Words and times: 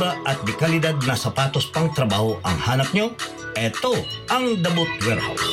Ba 0.00 0.16
at 0.24 0.40
di 0.48 0.56
kalidad 0.56 0.96
na 1.04 1.12
sapatos 1.12 1.68
pang 1.68 1.92
trabaho 1.92 2.40
ang 2.48 2.56
hanap 2.56 2.88
nyo? 2.96 3.12
Eto 3.52 4.00
ang 4.32 4.56
The 4.64 4.72
Boot 4.72 4.88
Warehouse. 5.04 5.44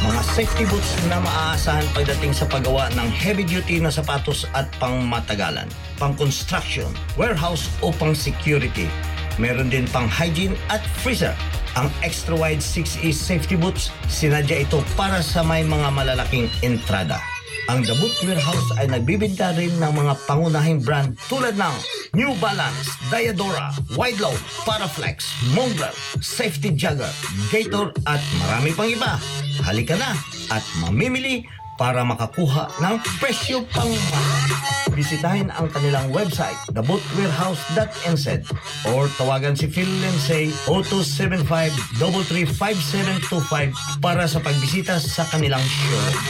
Mga 0.00 0.22
safety 0.24 0.64
boots 0.72 0.88
na 1.12 1.20
maaasahan 1.20 1.84
pagdating 1.92 2.32
sa 2.32 2.48
paggawa 2.48 2.88
ng 2.96 3.12
heavy-duty 3.12 3.76
na 3.76 3.92
sapatos 3.92 4.48
at 4.56 4.72
pang 4.80 5.04
matagalan, 5.04 5.68
pang 6.00 6.16
construction, 6.16 6.88
warehouse 7.20 7.68
o 7.84 7.92
pang 7.92 8.16
security. 8.16 8.88
Meron 9.36 9.68
din 9.68 9.84
pang 9.92 10.08
hygiene 10.08 10.56
at 10.72 10.80
freezer. 11.04 11.36
Ang 11.76 11.92
extra 12.00 12.32
wide 12.32 12.64
6E 12.64 13.12
safety 13.12 13.60
boots, 13.60 13.92
sinadya 14.08 14.64
ito 14.64 14.80
para 14.96 15.20
sa 15.20 15.44
may 15.44 15.60
mga 15.60 15.92
malalaking 15.92 16.48
entrada. 16.64 17.20
Ang 17.68 17.84
The 17.84 17.92
Boot 18.00 18.16
Warehouse 18.24 18.72
ay 18.80 18.88
nagbibinta 18.88 19.52
rin 19.52 19.74
ng 19.76 19.92
mga 19.92 20.14
pangunahing 20.24 20.80
brand 20.80 21.12
tulad 21.28 21.58
ng 21.60 21.74
New 22.16 22.32
Balance, 22.40 22.96
Diadora, 23.12 23.74
Wideload, 23.98 24.40
Paraflex, 24.64 25.28
Mongrel, 25.52 25.92
Safety 26.24 26.72
Jagger, 26.72 27.10
Gator 27.52 27.92
at 28.08 28.22
marami 28.40 28.72
pang 28.72 28.88
iba. 28.88 29.20
Halika 29.60 30.00
na 30.00 30.16
at 30.48 30.64
mamimili 30.80 31.44
para 31.80 32.04
makakuha 32.04 32.68
ng 32.84 33.00
presyo 33.16 33.64
pang. 33.72 33.88
Bisitahin 34.92 35.48
ang 35.56 35.72
kanilang 35.72 36.12
website, 36.12 36.60
thebootwarehouse.nz 36.76 38.26
or 38.92 39.08
tawagan 39.16 39.56
si 39.56 39.64
Phil 39.64 39.88
Lindsay 39.88 40.52
0275-335725 41.96 44.04
para 44.04 44.28
sa 44.28 44.44
pagbisita 44.44 45.00
sa 45.00 45.24
kanilang 45.32 45.64
showroom. 45.64 46.20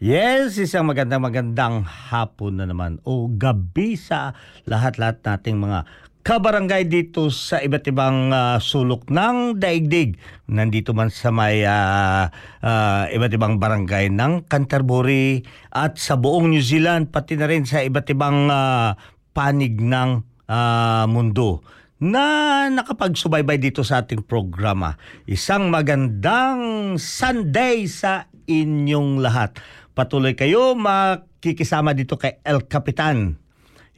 Yes, 0.00 0.56
isang 0.60 0.88
magandang 0.88 1.20
magandang 1.24 1.84
hapon 1.84 2.56
na 2.60 2.68
naman 2.68 3.00
o 3.04 3.28
gabi 3.28 3.96
sa 4.00 4.32
lahat-lahat 4.64 5.20
nating 5.24 5.60
mga 5.60 5.84
kabarangay 6.20 6.86
dito 6.86 7.32
sa 7.32 7.60
iba't 7.60 7.84
ibang 7.88 8.30
ah, 8.30 8.60
sulok 8.60 9.08
ng 9.08 9.56
daigdig. 9.56 10.20
Nandito 10.50 10.92
man 10.92 11.08
sa 11.08 11.32
may 11.32 11.64
ah, 11.64 12.28
ah, 12.60 13.04
iba't 13.08 13.32
ibang 13.32 13.56
barangay 13.56 14.12
ng 14.12 14.46
Canterbury 14.46 15.42
at 15.72 15.96
sa 15.96 16.20
buong 16.20 16.52
New 16.52 16.62
Zealand 16.62 17.08
pati 17.08 17.36
na 17.40 17.48
rin 17.48 17.64
sa 17.64 17.80
iba't 17.80 18.06
ibang 18.12 18.52
ah, 18.52 18.94
panig 19.32 19.80
ng 19.80 20.10
ah, 20.48 21.04
mundo 21.08 21.64
na 22.00 22.64
nakapagsubaybay 22.72 23.60
dito 23.60 23.84
sa 23.84 24.00
ating 24.00 24.24
programa. 24.24 24.96
Isang 25.28 25.68
magandang 25.68 26.96
Sunday 26.96 27.84
sa 27.84 28.24
inyong 28.48 29.20
lahat. 29.20 29.60
Patuloy 29.92 30.32
kayo 30.32 30.72
makikisama 30.72 31.92
dito 31.92 32.16
kay 32.16 32.40
El 32.40 32.64
Capitan. 32.64 33.36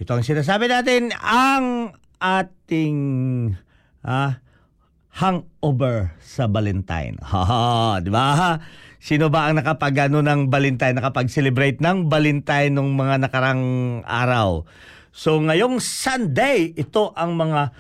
Ito 0.03 0.19
ang 0.19 0.27
sinasabi 0.27 0.66
natin, 0.66 1.15
ang 1.15 1.94
ating 2.22 2.99
ah, 4.06 4.38
hangover 5.19 6.15
sa 6.22 6.47
Valentine. 6.47 7.19
Ha, 7.27 7.99
di 7.99 8.09
ba? 8.09 8.56
Sino 9.03 9.27
ba 9.34 9.50
ang 9.50 9.59
nakapag 9.59 10.06
ano 10.06 10.22
ng 10.22 10.47
Valentine, 10.47 10.94
nakapag-celebrate 10.94 11.83
ng 11.83 12.06
Valentine 12.06 12.71
nung 12.71 12.94
mga 12.94 13.27
nakarang 13.27 13.62
araw? 14.06 14.62
So 15.10 15.43
ngayong 15.43 15.83
Sunday, 15.83 16.71
ito 16.72 17.10
ang 17.19 17.34
mga 17.34 17.75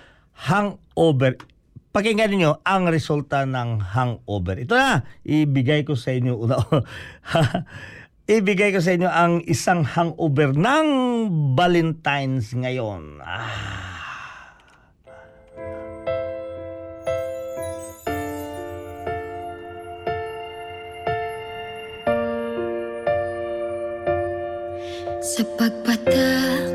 hangover. 0.50 1.38
Pakinggan 1.94 2.34
niyo 2.34 2.58
ang 2.66 2.90
resulta 2.90 3.46
ng 3.46 3.80
hangover. 3.94 4.58
Ito 4.58 4.74
na, 4.74 5.06
ibigay 5.22 5.86
ko 5.86 5.94
sa 5.94 6.10
inyo 6.10 6.34
una. 6.34 6.58
ibigay 8.36 8.74
ko 8.74 8.82
sa 8.82 8.92
inyo 8.98 9.08
ang 9.08 9.46
isang 9.46 9.86
hangover 9.86 10.50
ng 10.52 10.86
Valentine's 11.54 12.50
ngayon. 12.50 13.22
Ah. 13.22 13.91
Sa 25.22 25.46
pagpatak 25.54 26.71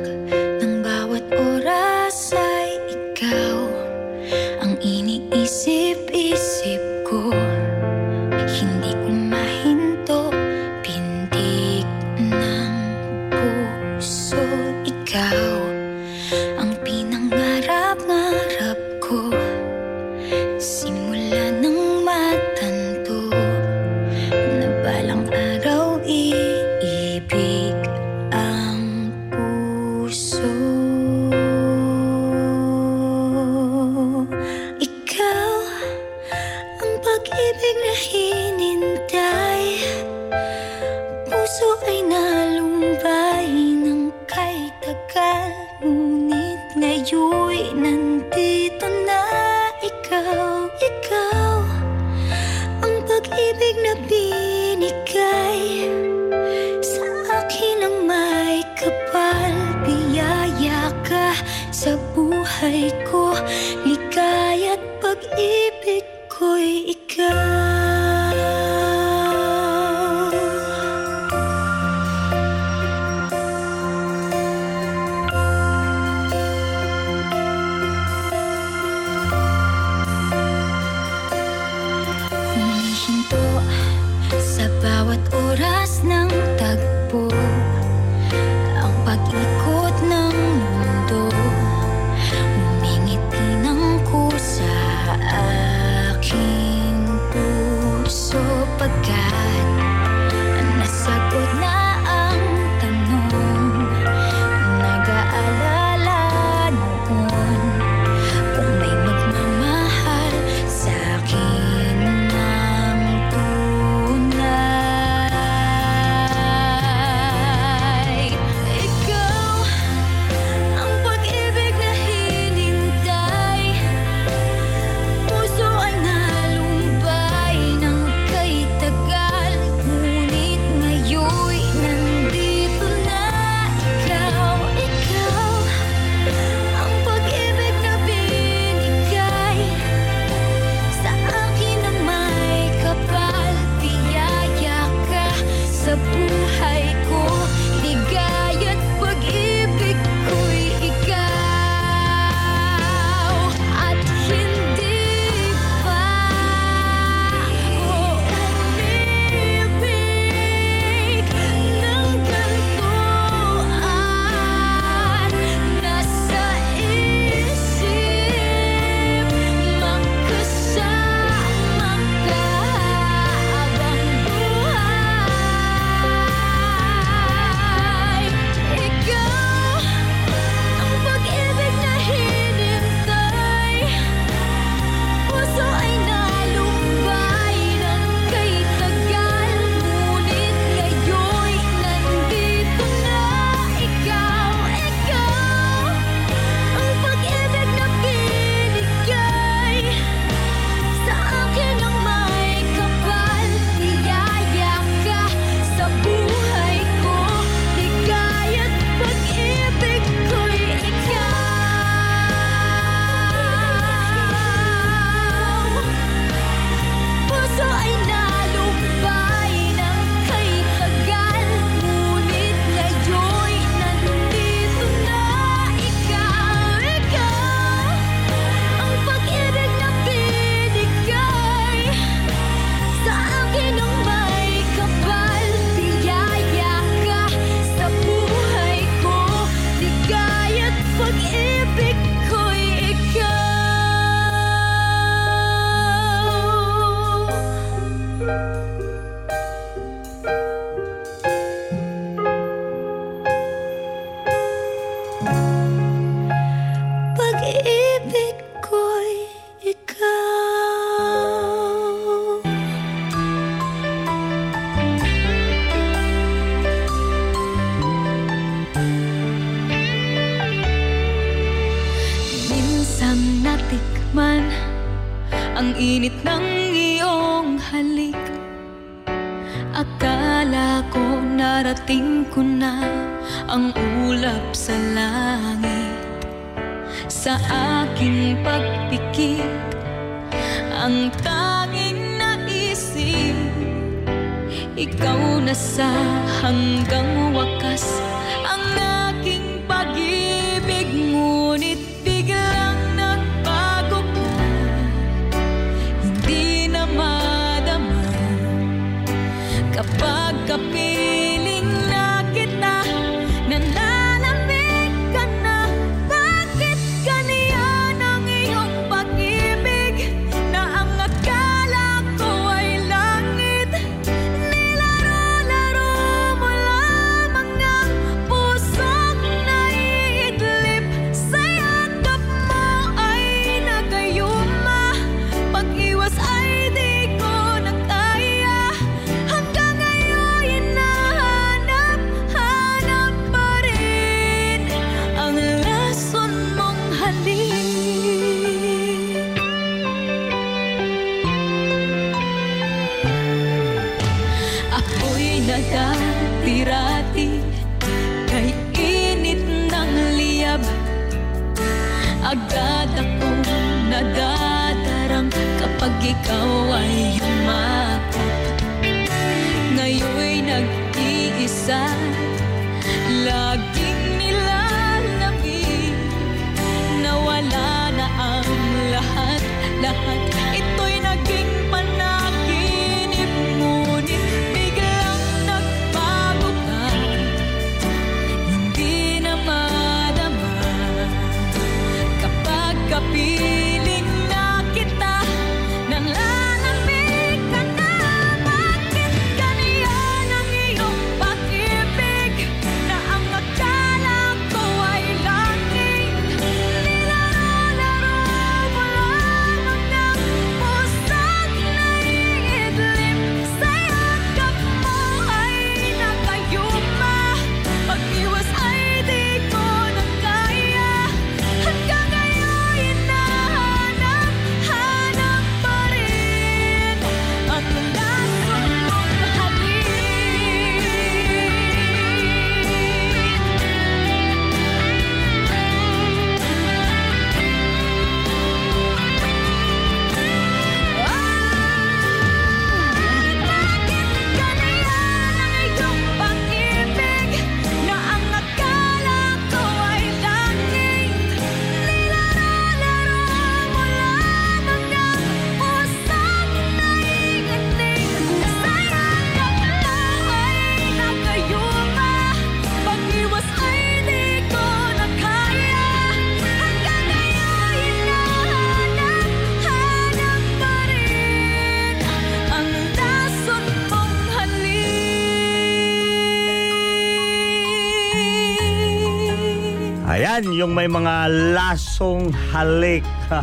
lasong 481.97 482.29
halik. 482.53 483.01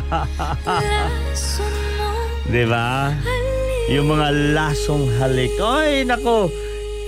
Di 2.55 2.63
ba? 2.71 3.11
Yung 3.91 4.07
mga 4.07 4.31
lasong 4.55 5.11
halik. 5.19 5.51
Ay, 5.59 6.07
nako. 6.07 6.47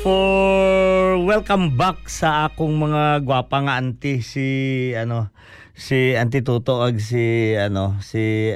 For 0.02 1.22
welcome 1.22 1.78
back 1.78 2.10
sa 2.10 2.50
akong 2.50 2.74
mga 2.82 3.22
gwapa 3.22 3.62
nga 3.62 3.78
auntie 3.78 4.26
si 4.26 4.90
ano 4.98 5.30
si 5.70 6.18
Auntie 6.18 6.42
Tuto 6.42 6.82
ag 6.82 6.98
si 6.98 7.54
ano 7.54 7.94
si 8.02 8.50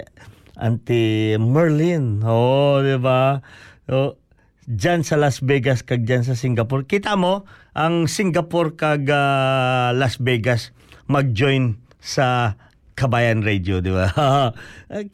Auntie 0.59 1.38
Merlin. 1.38 2.26
Oh, 2.26 2.82
di 2.82 2.99
ba? 2.99 3.38
Oh, 3.87 4.18
dyan 4.66 5.06
sa 5.06 5.14
Las 5.14 5.38
Vegas 5.47 5.87
kag 5.87 6.02
dyan 6.02 6.26
sa 6.26 6.35
Singapore. 6.35 6.90
Kita 6.90 7.14
mo 7.14 7.47
ang 7.70 8.11
Singapore 8.11 8.75
kag 8.75 9.06
ah, 9.14 9.94
Las 9.94 10.18
Vegas 10.18 10.75
mag-join 11.06 11.78
sa 12.02 12.59
Kabayan 13.00 13.40
Radio, 13.40 13.80
di 13.80 13.88
ba? 13.88 14.12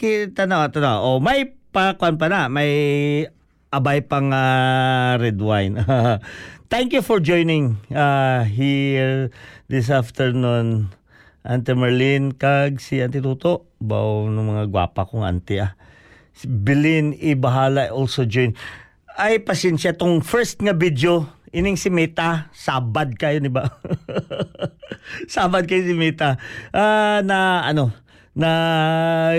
Kita 0.02 0.50
na, 0.50 0.66
ito 0.66 0.82
na. 0.82 0.98
Oh, 0.98 1.22
may 1.22 1.54
pakuan 1.70 2.18
pa 2.18 2.26
na. 2.26 2.50
May 2.50 2.74
abay 3.70 4.02
pang 4.02 4.34
ah, 4.34 5.14
red 5.22 5.38
wine. 5.38 5.78
Thank 6.72 6.98
you 6.98 7.02
for 7.06 7.22
joining 7.22 7.78
uh, 7.94 8.42
here 8.42 9.30
this 9.70 9.86
afternoon. 9.86 10.90
Ante 11.46 11.78
Merlin, 11.78 12.34
kag 12.34 12.82
si 12.82 12.98
Auntie 12.98 13.22
Tuto. 13.22 13.70
Baw 13.78 14.26
ng 14.26 14.50
mga 14.50 14.64
gwapa 14.66 15.06
kong 15.06 15.22
auntie 15.22 15.62
ah. 15.62 15.78
Si 16.34 16.50
Bilin 16.50 17.14
Ibahala 17.14 17.94
also 17.94 18.26
join. 18.26 18.58
Ay, 19.14 19.38
pasensya, 19.38 19.94
tong 19.94 20.26
first 20.26 20.58
nga 20.58 20.74
video, 20.74 21.30
ining 21.56 21.80
si 21.80 21.88
Meta, 21.88 22.52
sabad 22.52 23.16
kayo, 23.16 23.40
di 23.40 23.48
ba? 23.48 23.64
sabad 25.32 25.64
kayo 25.64 25.80
si 25.88 25.96
Meta. 25.96 26.36
Ah, 26.68 27.24
na, 27.24 27.64
ano, 27.64 27.96
na 28.36 28.50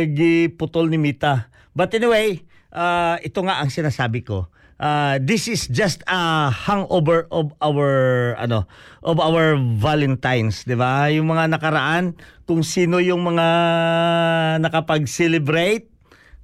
giputol 0.10 0.90
ni 0.90 0.98
Mita. 0.98 1.54
But 1.78 1.94
anyway, 1.94 2.42
ah, 2.74 3.22
ito 3.22 3.46
nga 3.46 3.62
ang 3.62 3.70
sinasabi 3.70 4.26
ko. 4.26 4.50
Ah, 4.82 5.22
this 5.22 5.46
is 5.46 5.70
just 5.70 6.02
a 6.06 6.50
hangover 6.54 7.26
of 7.34 7.50
our 7.66 7.90
ano 8.38 8.70
of 9.02 9.18
our 9.18 9.58
Valentines, 9.58 10.70
'di 10.70 10.78
ba? 10.78 11.10
Yung 11.10 11.34
mga 11.34 11.50
nakaraan 11.50 12.14
kung 12.46 12.62
sino 12.62 13.02
yung 13.02 13.26
mga 13.26 13.48
nakapag-celebrate 14.62 15.97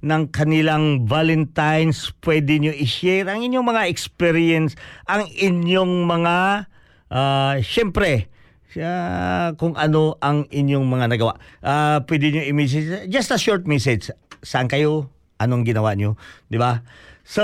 ng 0.04 0.28
kanilang 0.28 1.08
Valentines, 1.08 2.12
pwede 2.20 2.60
nyo 2.60 2.72
i-share 2.76 3.24
ang 3.24 3.40
inyong 3.40 3.64
mga 3.64 3.82
experience, 3.88 4.76
ang 5.08 5.24
inyong 5.32 6.04
mga, 6.04 6.68
ah, 7.08 7.56
syempre, 7.64 8.28
ah, 8.76 9.56
kung 9.56 9.72
ano 9.80 10.20
ang 10.20 10.44
inyong 10.52 10.84
mga 10.84 11.06
nagawa. 11.08 11.40
Ah, 11.64 12.04
pwede 12.04 12.36
nyo 12.36 12.42
i-message, 12.44 13.08
just 13.08 13.32
a 13.32 13.40
short 13.40 13.64
message. 13.64 14.12
Saan 14.44 14.68
kayo? 14.68 15.14
anong 15.38 15.66
ginawa 15.66 15.94
nyo, 15.94 16.14
di 16.46 16.58
ba? 16.60 16.82
So, 17.24 17.42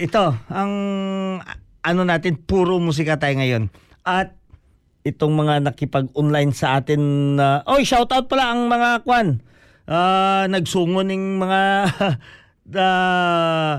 ito, 0.00 0.36
ang 0.48 0.72
ano 1.80 2.02
natin, 2.04 2.40
puro 2.40 2.80
musika 2.80 3.20
tayo 3.20 3.36
ngayon. 3.40 3.68
At 4.04 4.36
itong 5.04 5.32
mga 5.36 5.64
nakipag-online 5.64 6.52
sa 6.56 6.80
atin, 6.80 7.36
na 7.36 7.64
oy, 7.68 7.84
shoutout 7.84 8.28
pala 8.28 8.52
ang 8.52 8.68
mga 8.68 9.04
kwan. 9.04 9.44
Ah, 9.88 10.44
nagsungo 10.50 11.00
ng 11.00 11.40
mga 11.40 11.62
uh, 12.76 13.74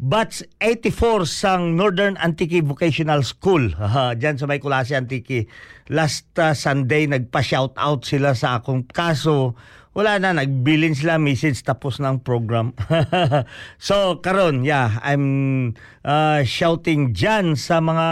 batch 0.00 0.46
84 0.62 1.28
sang 1.28 1.76
Northern 1.76 2.14
Antique 2.22 2.62
Vocational 2.62 3.26
School. 3.26 3.74
Uh, 3.74 4.14
Diyan 4.14 4.38
sa 4.38 4.46
may 4.46 4.62
Antique. 4.62 5.50
Last 5.90 6.30
uh, 6.38 6.54
Sunday 6.54 7.10
nagpa-shoutout 7.10 8.06
sila 8.06 8.32
sa 8.38 8.62
akong 8.62 8.86
kaso. 8.86 9.58
Wala 9.90 10.22
na, 10.22 10.30
nagbilin 10.30 10.94
sila 10.94 11.18
message 11.18 11.66
tapos 11.66 11.98
ng 11.98 12.22
program. 12.22 12.70
so, 13.76 14.22
karon, 14.22 14.62
yeah, 14.62 15.02
I'm 15.02 15.74
uh, 16.06 16.46
shouting 16.46 17.10
dyan 17.10 17.58
sa 17.58 17.82
mga 17.82 18.08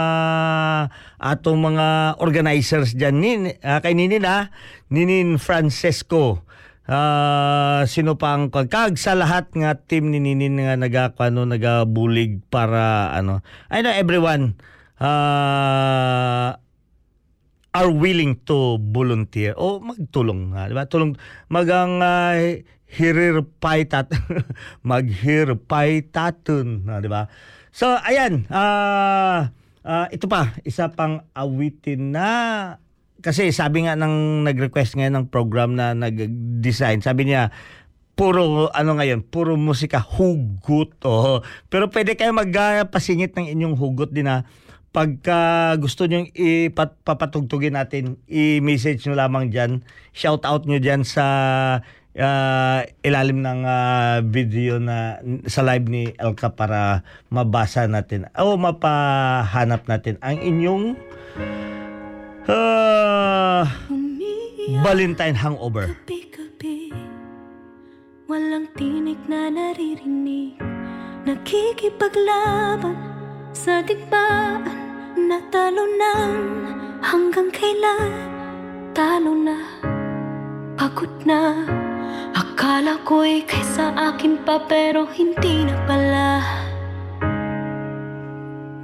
atong 1.23 1.59
mga 1.63 2.19
organizers 2.19 2.91
dyan. 2.91 3.15
Nin, 3.23 3.39
uh, 3.63 3.79
kay 3.79 3.95
Ninin 3.95 4.27
ha, 4.27 4.51
Ninin 4.91 5.39
Francesco. 5.39 6.43
Ah, 6.89 7.85
sino 7.85 8.17
pang 8.17 8.49
kag 8.49 8.97
sa 8.97 9.13
lahat 9.13 9.53
nga 9.53 9.77
team 9.77 10.09
ni 10.09 10.17
Ninin 10.17 10.57
nga 10.57 10.73
nagakano 10.73 11.45
nagabulig 11.45 12.41
para 12.49 13.13
ano? 13.13 13.45
I 13.69 13.85
know 13.85 13.93
everyone 13.93 14.57
uh, 14.97 16.57
are 17.77 17.91
willing 17.93 18.41
to 18.49 18.81
volunteer 18.81 19.53
o 19.53 19.77
magtulong 19.77 20.57
nga 20.57 20.65
di 20.65 20.73
ba? 20.73 20.89
Tulong 20.89 21.13
magang 21.53 22.01
uh, 22.01 22.57
hirirpay 22.89 23.85
tat 23.85 24.09
maghirpay 24.89 26.09
tatun 26.09 26.89
di 26.89 27.05
ba? 27.05 27.29
So 27.69 28.01
ayan 28.01 28.49
ah 28.49 29.53
ah, 29.85 30.09
ito 30.09 30.25
pa 30.25 30.57
isa 30.65 30.89
pang 30.89 31.21
awitin 31.37 32.17
na 32.17 32.29
kasi 33.19 33.51
sabi 33.51 33.85
nga 33.85 33.99
ng 33.99 34.47
nag-request 34.47 34.95
ngayon 34.95 35.15
ng 35.19 35.25
program 35.27 35.75
na 35.75 35.91
nag-design, 35.91 37.03
sabi 37.03 37.27
niya, 37.27 37.51
puro 38.19 38.67
ano 38.75 38.99
ngayon, 38.99 39.23
puro 39.23 39.55
musika 39.55 40.03
hugot. 40.03 40.99
Oh. 41.07 41.39
Pero 41.71 41.87
pwede 41.87 42.19
kayo 42.19 42.35
magpasingit 42.35 43.31
ng 43.35 43.47
inyong 43.47 43.79
hugot 43.79 44.11
din 44.11 44.27
na 44.27 44.43
pagka 44.91 45.71
gusto 45.79 46.03
nyo 46.03 46.27
ipapatugtugin 46.35 47.79
natin, 47.79 48.19
i-message 48.27 49.05
nyo 49.07 49.15
lamang 49.15 49.53
dyan, 49.53 49.71
shout 50.11 50.43
out 50.43 50.67
nyo 50.67 50.81
dyan 50.81 51.07
sa 51.07 51.25
ah, 52.17 52.79
ilalim 53.05 53.39
ng 53.39 53.61
ah, 53.63 54.19
video 54.25 54.81
na 54.81 55.23
sa 55.47 55.63
live 55.63 55.87
ni 55.87 56.11
Elka 56.19 56.51
para 56.51 57.07
mabasa 57.31 57.85
natin 57.85 58.27
o 58.35 58.57
mapahanap 58.59 59.87
natin 59.87 60.19
ang 60.19 60.41
inyong 60.41 60.97
ah, 62.49 63.63
Valentine 64.81 65.37
hangover. 65.37 65.93
gabi-gabi 65.93 66.89
Walang 68.29 68.69
tinig 68.77 69.21
na 69.29 69.49
naririnig. 69.49 70.57
Nakikipaglaban 71.25 72.97
sa 73.53 73.85
digmaan 73.85 74.65
Natalunan 75.19 76.41
hanggang 77.05 77.53
kailan 77.53 78.13
Talo 78.97 79.33
na, 79.35 79.57
pagod 80.73 81.11
na 81.25 81.65
Akala 82.33 82.97
ko'y 83.03 83.45
kaysa 83.45 83.93
akin 83.97 84.41
pa 84.45 84.61
pero 84.69 85.05
hindi 85.09 85.65
na 85.65 85.75
pala. 85.89 86.31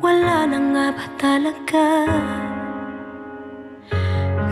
Wala 0.02 0.50
na 0.50 0.60
nga 0.60 0.86
ba 0.94 1.06
talaga 1.18 1.86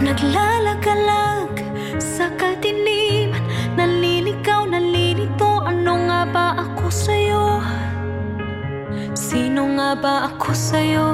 Naglalagalag 0.01 1.53
sa 2.01 2.25
kadiliman 2.33 3.45
Naliligaw, 3.77 4.65
nalilito 4.65 5.61
Ano 5.61 6.09
nga 6.09 6.25
ba 6.25 6.57
ako 6.57 6.89
sa'yo? 6.89 7.61
Sino 9.13 9.69
nga 9.77 9.93
ba 9.93 10.33
ako 10.33 10.49
sa'yo? 10.49 11.07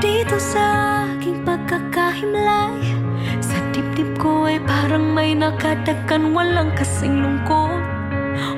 Dito 0.00 0.40
sa 0.40 0.64
aking 1.12 1.44
pagkakahimlay 1.44 2.80
Sa 3.44 3.60
dibdib 3.76 4.16
ko 4.16 4.48
ay 4.48 4.56
parang 4.64 5.12
may 5.12 5.36
nakadagan 5.36 6.32
Walang 6.32 6.72
kasing 6.72 7.20
lungkot 7.20 7.84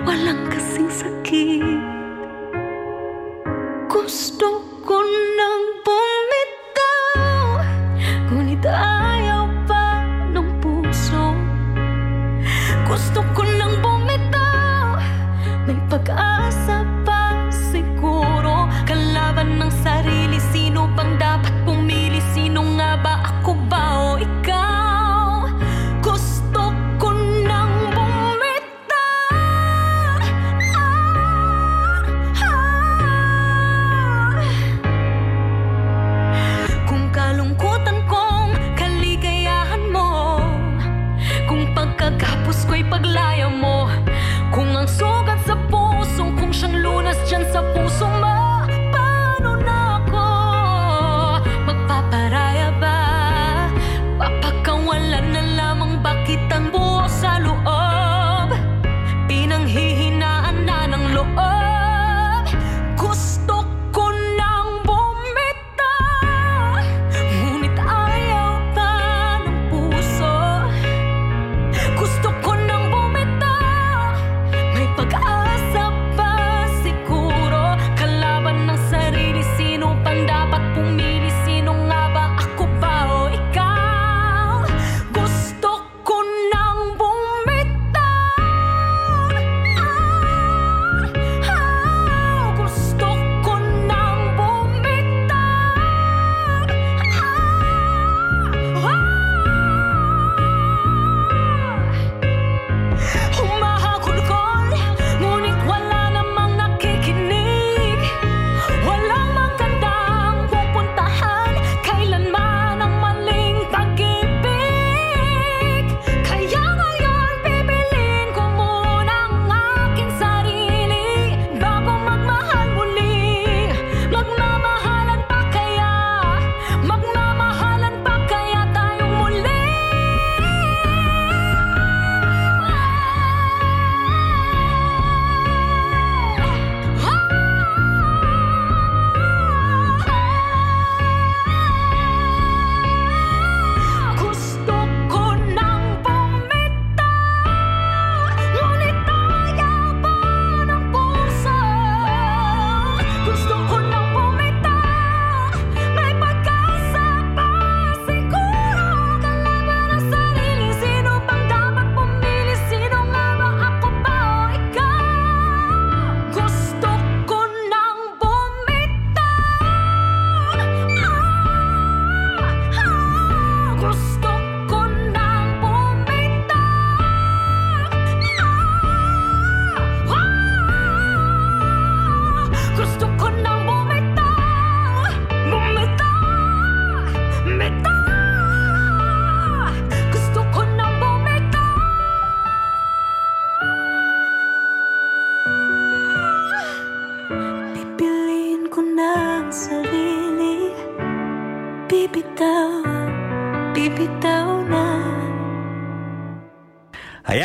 Walang 0.07 0.47
kasing 0.47 0.91
sakit 0.95 1.90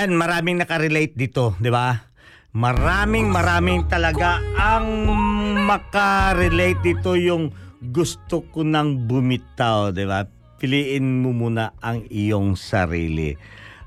Ayan, 0.05 0.21
maraming 0.21 0.61
nakarelate 0.61 1.17
dito, 1.17 1.57
di 1.57 1.73
ba? 1.73 1.97
Maraming 2.53 3.25
maraming 3.25 3.89
talaga 3.89 4.37
ang 4.53 5.09
makarelate 5.65 6.77
dito 6.85 7.17
yung 7.17 7.49
gusto 7.81 8.45
ko 8.53 8.61
nang 8.61 9.09
bumitaw, 9.09 9.89
di 9.89 10.05
ba? 10.05 10.21
Piliin 10.61 11.25
mo 11.25 11.33
muna 11.33 11.73
ang 11.81 12.05
iyong 12.05 12.53
sarili. 12.53 13.33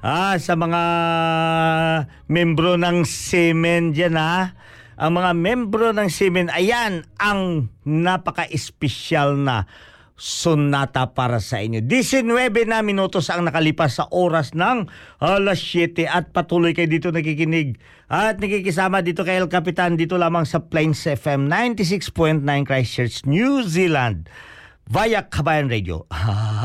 Ah, 0.02 0.34
sa 0.42 0.58
mga 0.58 0.82
membro 2.26 2.74
ng 2.74 3.06
Semen 3.06 3.94
dyan 3.94 4.18
ha, 4.18 4.58
ang 4.98 5.14
mga 5.14 5.30
membro 5.38 5.94
ng 5.94 6.10
Semen, 6.10 6.50
ayan 6.50 7.06
ang 7.14 7.70
napaka-espesyal 7.86 9.38
na 9.38 9.70
sonata 10.18 11.14
para 11.14 11.38
sa 11.38 11.62
inyo. 11.62 11.86
19 11.86 12.26
na 12.66 12.82
minutos 12.82 13.30
ang 13.30 13.46
nakalipas 13.46 14.02
sa 14.02 14.10
oras 14.10 14.50
ng 14.52 14.90
alas 15.22 15.62
7 15.62 16.10
at 16.10 16.34
patuloy 16.34 16.74
kayo 16.74 16.90
dito 16.90 17.14
nakikinig 17.14 17.78
at 18.10 18.42
nakikisama 18.42 19.00
dito 19.00 19.22
kay 19.22 19.38
El 19.38 19.46
Capitan 19.46 19.94
dito 19.94 20.18
lamang 20.18 20.42
sa 20.42 20.58
Plains 20.66 21.06
FM 21.06 21.46
96.9 21.46 22.42
Christchurch, 22.66 23.24
New 23.30 23.62
Zealand 23.62 24.26
via 24.90 25.22
Kabayan 25.30 25.70
Radio. 25.70 26.10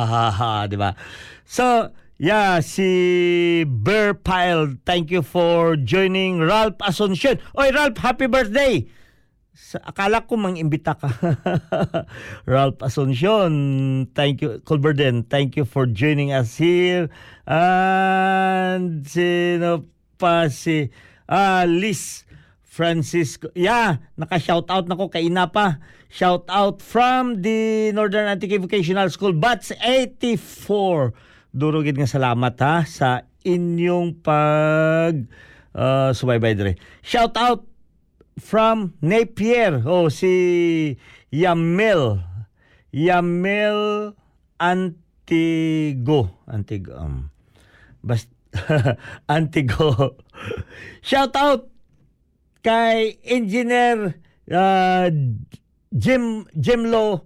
di 0.73 0.77
ba? 0.79 0.97
So, 1.45 1.93
yeah, 2.17 2.57
si 2.65 3.61
Bear 3.69 4.17
Pile, 4.17 4.81
thank 4.81 5.13
you 5.13 5.21
for 5.21 5.77
joining 5.77 6.41
Ralph 6.41 6.81
Asuncion. 6.81 7.37
Oy, 7.53 7.69
Ralph, 7.69 8.01
happy 8.01 8.25
birthday! 8.25 8.89
Sa, 9.53 9.77
akala 9.85 10.25
ko 10.25 10.33
mang 10.33 10.57
imbita 10.57 10.97
ka. 10.97 11.13
Ralph 12.49 12.81
Asuncion, 12.81 13.53
thank 14.17 14.41
you. 14.41 14.57
Colberden, 14.65 15.29
thank 15.29 15.53
you 15.53 15.61
for 15.61 15.85
joining 15.85 16.33
us 16.33 16.57
here. 16.57 17.05
And 17.45 19.05
sino 19.05 19.85
pa 20.17 20.49
si 20.49 20.89
ah, 21.29 21.69
Liz 21.69 22.25
Francisco. 22.65 23.53
Yeah, 23.53 24.01
naka-shout 24.17 24.73
out 24.73 24.89
nako 24.89 25.13
kay 25.13 25.29
ina 25.29 25.45
pa. 25.53 25.77
Shout 26.09 26.49
out 26.49 26.81
from 26.81 27.45
the 27.45 27.93
Northern 27.93 28.25
Antique 28.25 28.57
Vocational 28.57 29.13
School 29.13 29.37
Bats 29.37 29.69
84. 29.77 31.13
Durugid 31.53 32.01
nga 32.01 32.09
salamat 32.09 32.57
ha 32.57 32.81
sa 32.89 33.29
inyong 33.45 34.17
pag 34.25 35.29
uh, 35.77 36.09
subaybay 36.09 36.57
dire. 36.57 36.73
Shout 37.05 37.37
out 37.37 37.69
from 38.39 38.93
Napier. 39.01 39.81
Oh, 39.85 40.09
si 40.09 40.97
Yamel. 41.31 42.23
Yamel 42.93 44.13
Antigo. 44.59 46.29
Antigo. 46.47 46.99
Um, 46.99 47.31
bast 48.03 48.27
Antigo. 49.29 50.15
Shout 51.01 51.35
out 51.35 51.69
kay 52.63 53.19
Engineer 53.23 54.15
uh, 54.51 55.09
Jim 55.91 56.45
Jimlo 56.55 57.25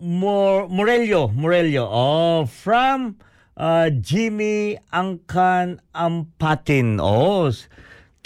Mor 0.00 0.68
Morello. 0.68 1.28
Morello. 1.28 1.88
Oh, 1.90 2.46
from 2.46 3.18
uh, 3.56 3.90
Jimmy 3.90 4.78
Angkan 4.92 5.80
Ampatin. 5.94 7.00
Oh, 7.00 7.50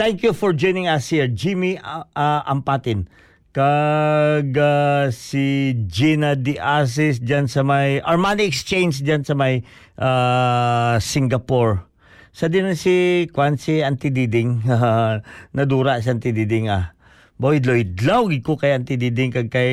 thank 0.01 0.25
you 0.25 0.33
for 0.33 0.57
joining 0.57 0.89
us 0.89 1.13
here, 1.13 1.29
Jimmy 1.29 1.77
uh, 1.77 2.09
uh, 2.17 2.41
Ampatin. 2.49 3.05
Kag 3.53 4.57
uh, 4.57 5.13
si 5.13 5.77
Gina 5.85 6.33
Diazis 6.41 7.21
dyan 7.21 7.45
sa 7.45 7.61
may 7.61 8.01
Armani 8.01 8.49
Exchange 8.49 9.05
dyan 9.05 9.29
sa 9.29 9.37
may 9.37 9.61
uh, 10.01 10.97
Singapore. 11.05 11.85
Sa 12.33 12.49
din 12.49 12.73
si 12.81 13.29
Kwan 13.29 13.61
si 13.61 13.85
Auntie 13.85 14.09
Diding 14.09 14.65
nadura 15.59 16.01
si 16.01 16.09
Auntie 16.09 16.33
Diding 16.33 16.73
ah. 16.73 16.97
Boy, 17.37 17.61
idlaw 17.61 18.25
gid 18.33 18.41
ko 18.41 18.57
kay 18.57 18.73
Auntie 18.73 18.97
Diding 18.97 19.37
kag 19.37 19.53
kay 19.53 19.73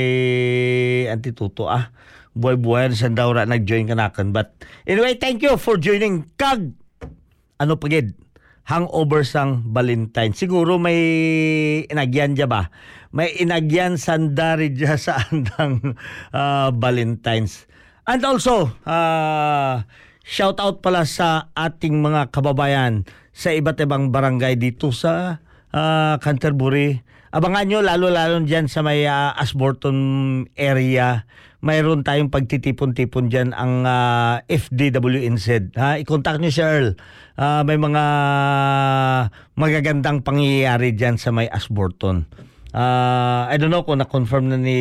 Auntie 1.07 1.31
Tuto 1.31 1.71
ah. 1.71 1.87
Buhay-buhay 2.35 2.91
sa 2.99 3.07
daw 3.07 3.31
ra 3.31 3.47
nag-join 3.47 3.87
kanakan. 3.87 4.35
But 4.35 4.59
anyway, 4.83 5.15
thank 5.15 5.39
you 5.39 5.55
for 5.55 5.79
joining 5.79 6.27
kag 6.35 6.75
ano 7.57 7.79
pagid 7.79 8.13
hangover 8.67 9.23
sang 9.23 9.63
Valentine. 9.71 10.36
Siguro 10.36 10.75
may 10.75 10.99
inagyan 11.88 12.36
dya 12.36 12.51
ba? 12.51 12.67
May 13.15 13.32
inagyan 13.39 13.95
sandari 13.95 14.75
dya 14.75 14.99
sa 14.99 15.23
andang 15.32 15.95
uh, 16.36 16.69
Valentines. 16.75 17.63
And 18.03 18.23
also, 18.27 18.71
uh, 18.84 19.88
shout 20.27 20.60
out 20.60 20.84
pala 20.84 21.08
sa 21.08 21.51
ating 21.56 22.03
mga 22.03 22.36
kababayan 22.36 23.08
sa 23.32 23.56
iba't 23.56 23.80
ibang 23.84 24.12
barangay 24.12 24.60
dito 24.60 24.91
sa 24.91 25.39
uh, 25.71 26.15
Canterbury. 26.19 27.03
Abangan 27.32 27.67
nyo 27.67 27.80
lalo-lalo 27.84 28.39
dyan 28.43 28.71
sa 28.71 28.84
may 28.84 29.08
uh, 29.08 29.36
Asborton 29.36 29.99
area 30.56 31.27
mayroon 31.62 32.06
tayong 32.06 32.30
pagtitipon-tipon 32.30 33.34
dyan 33.34 33.50
ang 33.54 33.86
uh, 33.86 34.41
FDWNZ. 34.46 35.74
Ha? 35.74 35.98
I-contact 36.02 36.38
nyo 36.38 36.52
si 36.54 36.62
Earl. 36.62 36.93
Uh, 37.38 37.62
may 37.65 37.78
mga 37.78 38.04
magagandang 39.58 40.22
pangyayari 40.22 40.93
dyan 40.93 41.17
sa 41.17 41.34
may 41.34 41.50
Asborton. 41.50 42.30
Uh, 42.78 43.50
I 43.50 43.58
don't 43.58 43.74
know 43.74 43.82
kung 43.82 43.98
na-confirm 43.98 44.54
na 44.54 44.58
ni 44.60 44.80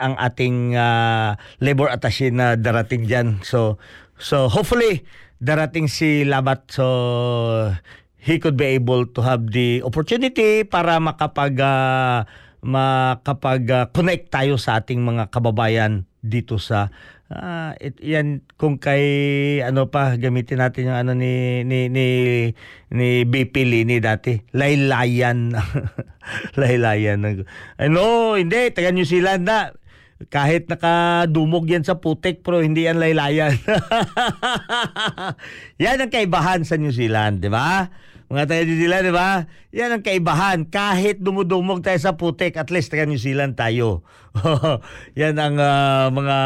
ang 0.00 0.16
ating 0.16 0.72
uh, 0.72 1.36
labor 1.60 1.92
attaché 1.92 2.32
na 2.32 2.56
darating 2.56 3.04
dyan. 3.04 3.44
So, 3.44 3.76
so 4.16 4.48
hopefully, 4.48 5.04
darating 5.36 5.92
si 5.92 6.24
Labat. 6.24 6.72
So, 6.72 6.86
he 8.26 8.42
could 8.42 8.58
be 8.58 8.74
able 8.74 9.06
to 9.14 9.20
have 9.22 9.54
the 9.54 9.84
opportunity 9.86 10.66
para 10.66 10.98
makapag 10.98 11.60
uh, 11.62 12.26
makapag-connect 12.66 14.34
tayo 14.34 14.58
sa 14.58 14.82
ating 14.82 14.98
mga 14.98 15.30
kababayan 15.30 16.02
dito 16.26 16.58
sa 16.58 16.90
uh, 17.30 17.70
it, 17.78 18.02
yan 18.02 18.42
kung 18.58 18.82
kay 18.82 19.06
ano 19.62 19.86
pa 19.86 20.18
gamitin 20.18 20.58
natin 20.58 20.90
yung 20.90 20.98
ano 20.98 21.12
ni 21.14 21.62
ni 21.62 21.86
ni 21.86 22.06
ni 22.90 23.22
BP 23.22 23.54
Lini 23.66 24.02
dati. 24.02 24.42
Laylayan. 24.50 25.54
Laylayan. 26.60 27.46
Ano 27.78 28.34
hindi. 28.34 28.74
Taga 28.74 28.90
New 28.90 29.06
Zealand 29.06 29.46
na. 29.46 29.70
Kahit 30.32 30.66
nakadumog 30.66 31.68
yan 31.68 31.84
sa 31.84 32.00
putik 32.00 32.40
pero 32.40 32.64
hindi 32.64 32.88
yan 32.88 32.96
laylayan. 32.96 33.52
Yan 35.82 36.00
ang 36.00 36.08
kaibahan 36.08 36.64
sa 36.64 36.80
New 36.80 36.88
Zealand 36.88 37.44
di 37.44 37.52
ba 37.52 37.92
mga 38.26 38.44
tayo 38.50 38.62
nila, 38.66 39.06
di 39.06 39.14
ba? 39.14 39.46
Yan 39.70 39.94
ang 39.94 40.02
kaibahan. 40.02 40.66
Kahit 40.66 41.22
dumudumog 41.22 41.86
tayo 41.86 41.98
sa 42.02 42.18
putik, 42.18 42.58
at 42.58 42.74
least 42.74 42.90
taga 42.90 43.06
New 43.06 43.22
Zealand 43.22 43.54
tayo. 43.54 44.02
Yan 45.20 45.38
ang 45.38 45.56
uh, 45.62 46.10
mga 46.10 46.38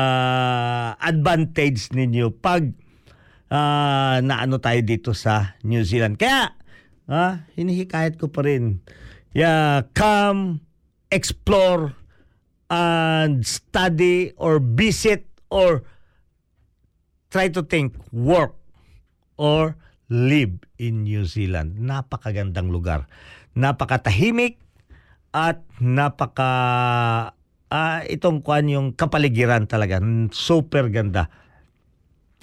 advantage 1.00 1.88
ninyo 1.96 2.36
pag 2.36 2.68
uh, 3.48 4.20
naano 4.20 4.60
tayo 4.60 4.80
dito 4.84 5.16
sa 5.16 5.56
New 5.64 5.80
Zealand. 5.80 6.20
Kaya, 6.20 6.52
uh, 7.08 7.40
hinihikayat 7.56 8.20
ko 8.20 8.28
pa 8.28 8.44
rin. 8.44 8.84
Yeah, 9.32 9.88
come, 9.96 10.60
explore, 11.08 11.96
and 12.68 13.40
study 13.42 14.36
or 14.36 14.60
visit 14.60 15.26
or 15.48 15.88
try 17.32 17.48
to 17.48 17.64
think, 17.64 17.96
work, 18.12 18.52
or 19.40 19.80
live 20.12 20.60
in 20.80 21.04
New 21.04 21.28
Zealand. 21.28 21.76
Napakagandang 21.76 22.72
lugar. 22.72 23.04
Napakatahimik 23.52 24.56
at 25.36 25.60
napaka 25.76 26.52
uh, 27.68 28.00
itong 28.08 28.40
kwan 28.40 28.72
yung 28.72 28.96
kapaligiran 28.96 29.68
talaga. 29.68 30.00
Super 30.32 30.88
ganda. 30.88 31.28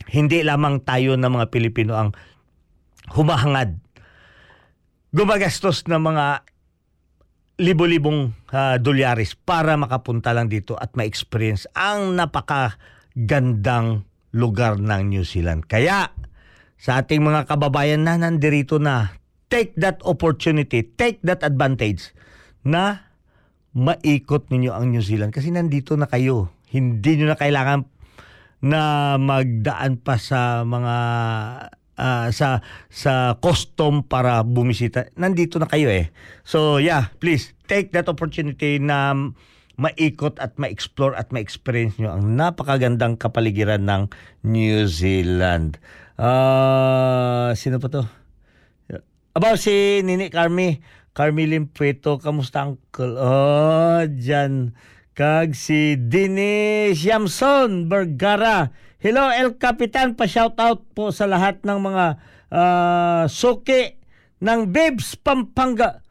Hindi 0.08 0.46
lamang 0.46 0.86
tayo 0.86 1.18
na 1.18 1.34
mga 1.34 1.50
Pilipino 1.50 1.98
ang 1.98 2.14
humahangad. 3.18 3.82
Gumagastos 5.10 5.90
ng 5.90 5.98
mga 5.98 6.46
libo-libong 7.58 8.38
uh, 8.54 8.78
dolyaris 8.78 9.34
para 9.34 9.74
makapunta 9.74 10.30
lang 10.30 10.46
dito 10.46 10.78
at 10.78 10.94
ma-experience 10.94 11.66
ang 11.74 12.14
napakagandang 12.14 14.06
lugar 14.38 14.78
ng 14.78 15.02
New 15.10 15.26
Zealand. 15.26 15.66
Kaya 15.66 16.14
sa 16.78 17.02
ating 17.02 17.26
mga 17.26 17.50
kababayan 17.50 18.06
na 18.06 18.16
nandirito 18.16 18.78
na, 18.78 19.18
take 19.50 19.74
that 19.76 19.98
opportunity, 20.06 20.86
take 20.86 21.20
that 21.26 21.42
advantage 21.42 22.14
na 22.62 23.08
maikot 23.78 24.50
ninyo 24.50 24.74
ang 24.74 24.90
New 24.90 25.04
Zealand 25.04 25.34
kasi 25.34 25.54
nandito 25.54 25.94
na 25.98 26.10
kayo. 26.10 26.50
Hindi 26.68 27.22
nyo 27.22 27.34
na 27.34 27.40
kailangan 27.40 27.88
na 28.60 29.16
magdaan 29.22 30.02
pa 30.02 30.18
sa 30.18 30.66
mga 30.66 30.96
uh, 31.96 32.28
sa 32.34 32.66
sa 32.90 33.38
custom 33.38 34.02
para 34.02 34.42
bumisita. 34.42 35.10
Nandito 35.14 35.62
na 35.62 35.70
kayo 35.70 35.88
eh. 35.94 36.10
So 36.42 36.82
yeah, 36.82 37.14
please 37.22 37.54
take 37.70 37.94
that 37.94 38.10
opportunity 38.10 38.82
na 38.82 39.14
maikot 39.78 40.42
at 40.42 40.58
ma-explore 40.58 41.14
at 41.14 41.30
ma-experience 41.30 42.02
nyo 42.02 42.18
ang 42.18 42.34
napakagandang 42.34 43.16
kapaligiran 43.16 43.86
ng 43.86 44.04
New 44.42 44.90
Zealand. 44.90 45.78
Ah, 46.18 47.54
sino 47.54 47.78
pa 47.78 47.88
to? 47.94 48.04
About 49.38 49.62
si 49.62 50.02
Nini 50.02 50.34
Carmi. 50.34 50.82
Carmi 51.14 51.46
Limpueto, 51.46 52.18
kamusta 52.18 52.66
uncle? 52.66 53.22
Oh, 53.22 54.02
dyan. 54.10 54.74
Kag 55.14 55.54
si 55.54 55.94
Dinesh 55.94 57.06
Yamson 57.06 57.86
Vergara. 57.86 58.74
Hello 58.98 59.30
El 59.30 59.62
Capitan, 59.62 60.18
pa-shoutout 60.18 60.90
po 60.98 61.14
sa 61.14 61.30
lahat 61.30 61.62
ng 61.62 61.78
mga 61.78 62.06
ah, 62.50 63.24
suki 63.30 64.02
ng 64.42 64.74
Babes 64.74 65.14
Pampanga. 65.22 66.02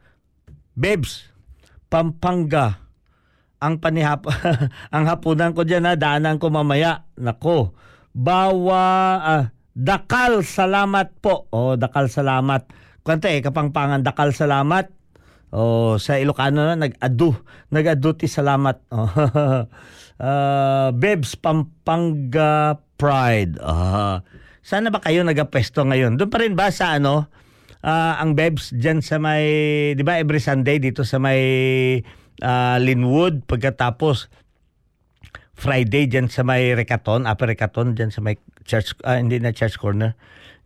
Babes 0.71 1.27
Pampanga. 1.91 2.86
Ang 3.57 3.81
panihap 3.81 4.29
ang 4.95 5.03
hapunan 5.09 5.53
ko 5.57 5.65
diyan 5.65 5.83
na 5.85 5.93
daanan 5.97 6.37
ko 6.37 6.53
mamaya. 6.53 7.09
Nako. 7.17 7.73
Bawa 8.13 8.83
ah, 9.21 9.45
Dakal 9.77 10.41
salamat 10.41 11.21
po. 11.21 11.49
Oh, 11.53 11.77
Dakal 11.77 12.09
salamat. 12.09 12.69
Kwante 13.05 13.29
eh 13.29 13.41
kapangpangan 13.41 14.01
Dakal 14.01 14.33
salamat. 14.33 14.93
Oh, 15.53 15.95
sa 16.01 16.19
Ilocano 16.19 16.65
na 16.65 16.75
nag-adu. 16.75 17.33
Nag-adu 17.73 18.17
salamat. 18.25 18.77
Oh. 18.93 19.09
Ah, 20.17 20.89
Babes 20.97 21.37
Pampanga 21.37 22.81
Pride. 22.97 23.61
Ah. 23.61 24.25
sana 24.65 24.89
ba 24.89 24.97
kayo 24.97 25.21
nagapesto 25.21 25.85
ngayon? 25.85 26.17
Doon 26.17 26.33
pa 26.33 26.41
rin 26.41 26.57
ba 26.57 26.73
sa 26.73 26.97
ano? 26.97 27.29
ah, 27.87 28.17
ang 28.21 28.33
Babes 28.33 28.73
diyan 28.73 28.99
sa 29.03 29.21
may 29.21 29.45
'di 29.93 30.03
ba 30.05 30.17
every 30.17 30.41
Sunday 30.41 30.81
dito 30.81 31.05
sa 31.05 31.21
may 31.21 31.41
ah, 32.41 32.77
Linwood 32.81 33.45
pagkatapos 33.45 34.29
Friday 35.57 36.05
diyan 36.05 36.29
sa 36.29 36.45
may 36.45 36.77
Recaton, 36.77 37.25
Upper 37.25 37.49
Recaton 37.49 37.97
diyan 37.97 38.13
sa 38.13 38.21
may 38.21 38.37
church 38.61 38.93
ah, 39.01 39.17
hindi 39.17 39.41
na 39.41 39.55
church 39.55 39.81
corner. 39.81 40.13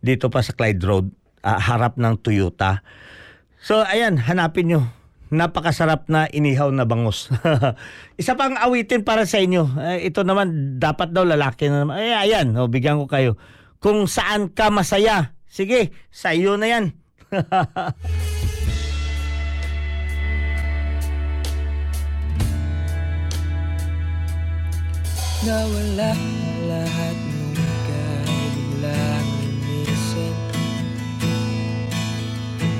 Dito 0.04 0.28
pa 0.28 0.44
sa 0.44 0.52
Clyde 0.52 0.84
Road, 0.84 1.06
ah, 1.40 1.56
harap 1.56 1.96
ng 1.96 2.20
Toyota. 2.20 2.84
So 3.62 3.80
ayan, 3.80 4.20
hanapin 4.20 4.68
nyo. 4.68 4.82
Napakasarap 5.32 6.12
na 6.12 6.28
inihaw 6.28 6.68
na 6.76 6.84
bangus. 6.84 7.32
Isa 8.20 8.36
pang 8.36 8.52
awitin 8.52 9.00
para 9.00 9.24
sa 9.24 9.40
inyo. 9.40 9.64
Eh, 9.80 10.12
ito 10.12 10.28
naman, 10.28 10.76
dapat 10.76 11.08
daw 11.08 11.24
lalaki 11.24 11.72
na 11.72 11.88
naman. 11.88 12.04
Eh, 12.04 12.12
ayan, 12.12 12.52
oh, 12.52 12.68
bigyan 12.68 13.00
ko 13.00 13.08
kayo. 13.08 13.40
Kung 13.80 14.04
saan 14.04 14.52
ka 14.52 14.68
masaya, 14.68 15.32
sige, 15.48 15.96
sa 16.12 16.36
iyo 16.36 16.60
na 16.60 16.68
yan. 16.68 16.84
Nawala 25.42 26.14
lahat 26.70 27.16
nung 27.18 27.58
ika'y 27.58 28.46
biglang 28.54 29.30
inisip 29.42 30.36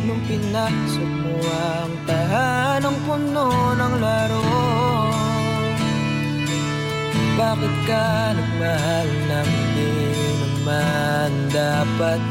Nung 0.07 0.22
pinasok 0.31 1.11
mo 1.27 1.42
ang 1.42 1.94
tahanang 2.07 2.98
puno 3.03 3.51
ng 3.75 3.94
laro 3.98 4.46
Bakit 7.35 7.75
ka 7.90 8.07
nagmahal 8.31 9.11
na 9.27 9.38
hindi 9.42 9.94
naman 10.38 11.31
dapat? 11.51 12.22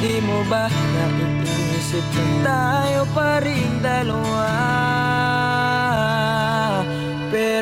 Di 0.00 0.16
mo 0.24 0.40
ba 0.48 0.64
naiisip 0.72 2.08
na 2.16 2.24
tayo 2.40 3.04
pa 3.12 3.44
rin 3.44 3.84
dalawa 3.84 5.01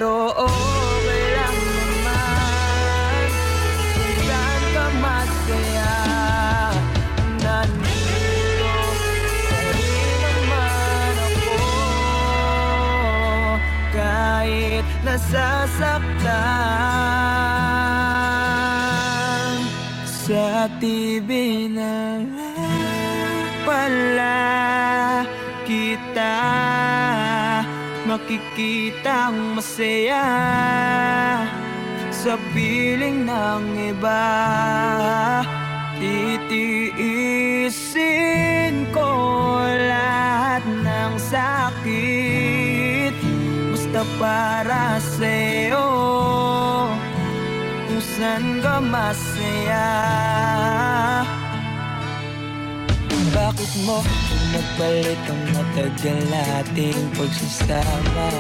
Pero 0.00 0.32
okay 0.32 1.24
lang 1.36 1.60
naman 1.60 3.28
Kung 3.92 4.16
saan 4.24 4.62
ka 4.72 4.88
masaya 4.96 5.92
Nandito 7.44 8.72
rin 8.96 10.16
naman 10.24 11.20
ako. 11.20 11.60
Kahit 13.92 14.88
nasasaktan 15.04 16.32
Sa 20.08 20.64
TV 20.80 21.28
na 21.76 22.24
pala 23.68 24.48
kita 25.68 26.40
Makikitang 28.10 29.54
masaya 29.54 30.26
Sa 32.10 32.34
piling 32.50 33.22
ng 33.22 33.94
iba. 33.94 34.26
Titiisin 36.02 36.90
ko 38.90 39.14
lahat 39.62 40.66
ng 40.66 41.12
sakit 41.22 43.14
Basta 43.70 44.02
para 44.18 44.98
sa'yo. 44.98 45.86
Kung 47.86 48.02
saan 48.02 48.58
ka 48.58 48.82
masaya 48.82 49.86
bakit 53.30 53.70
mo 53.86 54.02
nagpalit 54.50 55.22
ang 55.30 55.42
matagal 55.54 56.18
nating 56.30 57.02
pagsasama? 57.14 58.30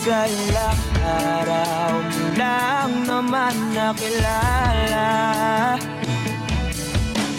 Sa 0.00 0.24
ilang 0.24 0.82
araw 1.04 1.92
mo 2.00 2.26
lang 2.34 2.92
naman 3.04 3.54
nakilala. 3.76 5.12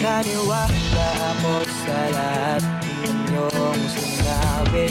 Naniwala 0.02 1.10
ako 1.36 1.54
sa 1.66 2.00
lahat 2.14 2.64
ng 3.06 3.20
iyong 3.34 3.84
sinabi. 3.90 4.88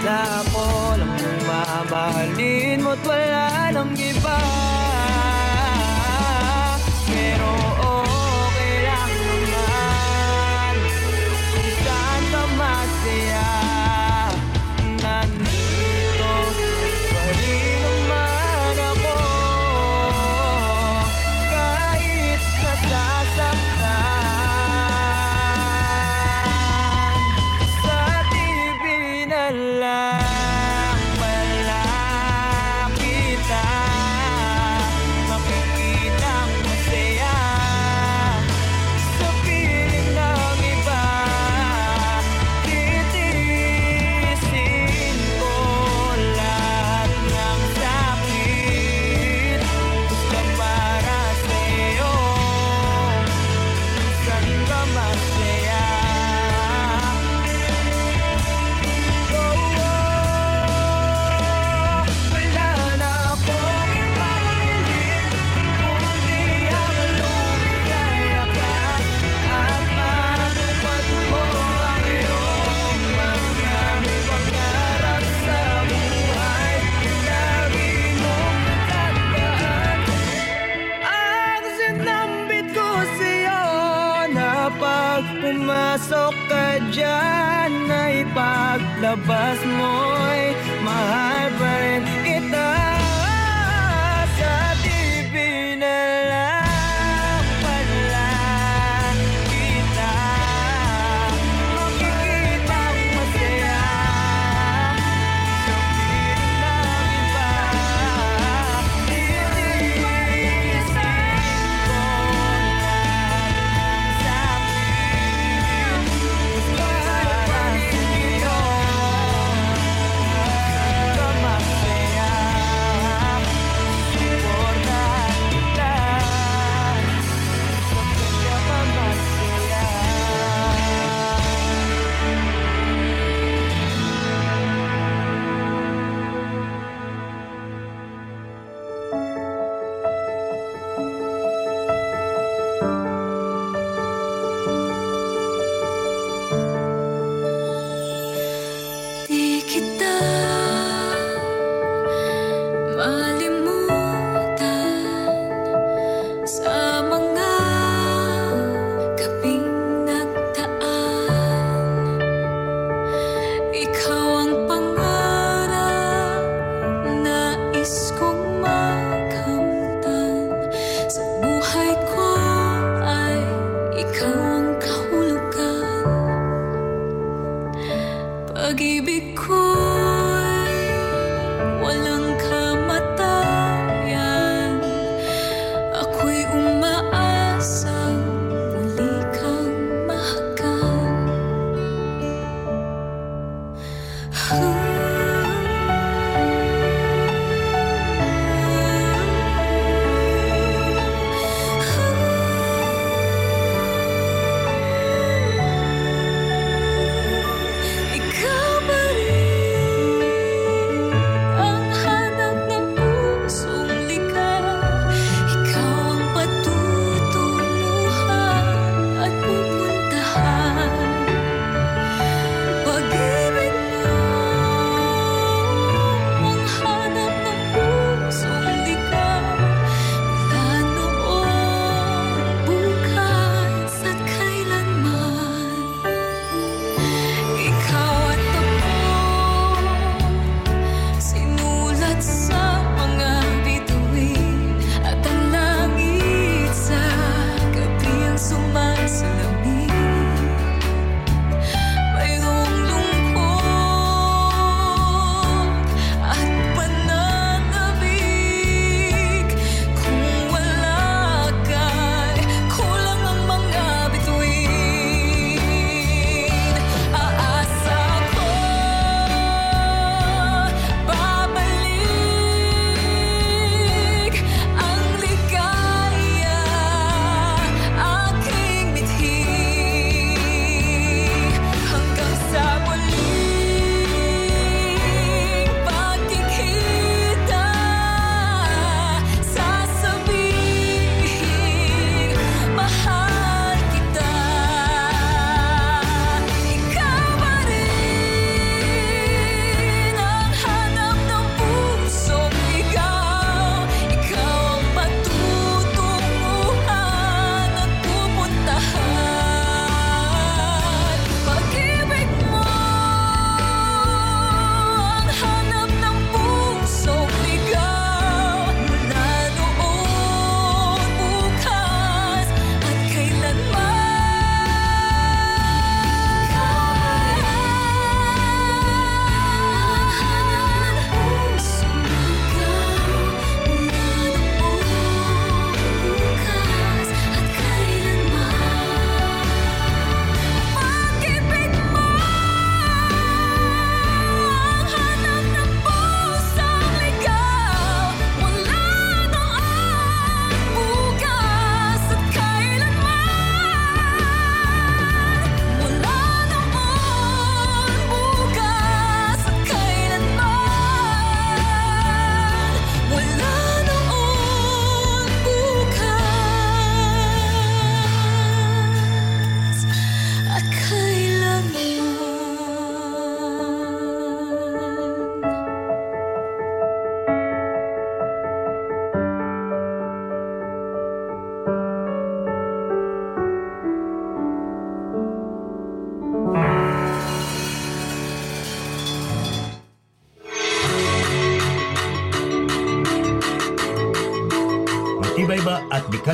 Na 0.00 0.40
ako 0.40 0.66
lang 0.96 1.14
ang 1.20 1.40
mamahalin 1.44 2.78
mo't 2.80 3.00
wala 3.04 3.68
nang 3.68 3.92
iba 3.92 4.49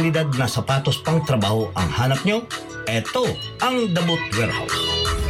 kalidad 0.07 0.31
na 0.38 0.47
sapatos 0.47 1.03
pang 1.03 1.19
trabaho 1.19 1.66
ang 1.75 1.90
hanap 1.90 2.23
nyo? 2.23 2.47
Eto 2.87 3.27
ang 3.59 3.90
The 3.90 3.99
Boot 4.07 4.23
Warehouse. 4.38 4.79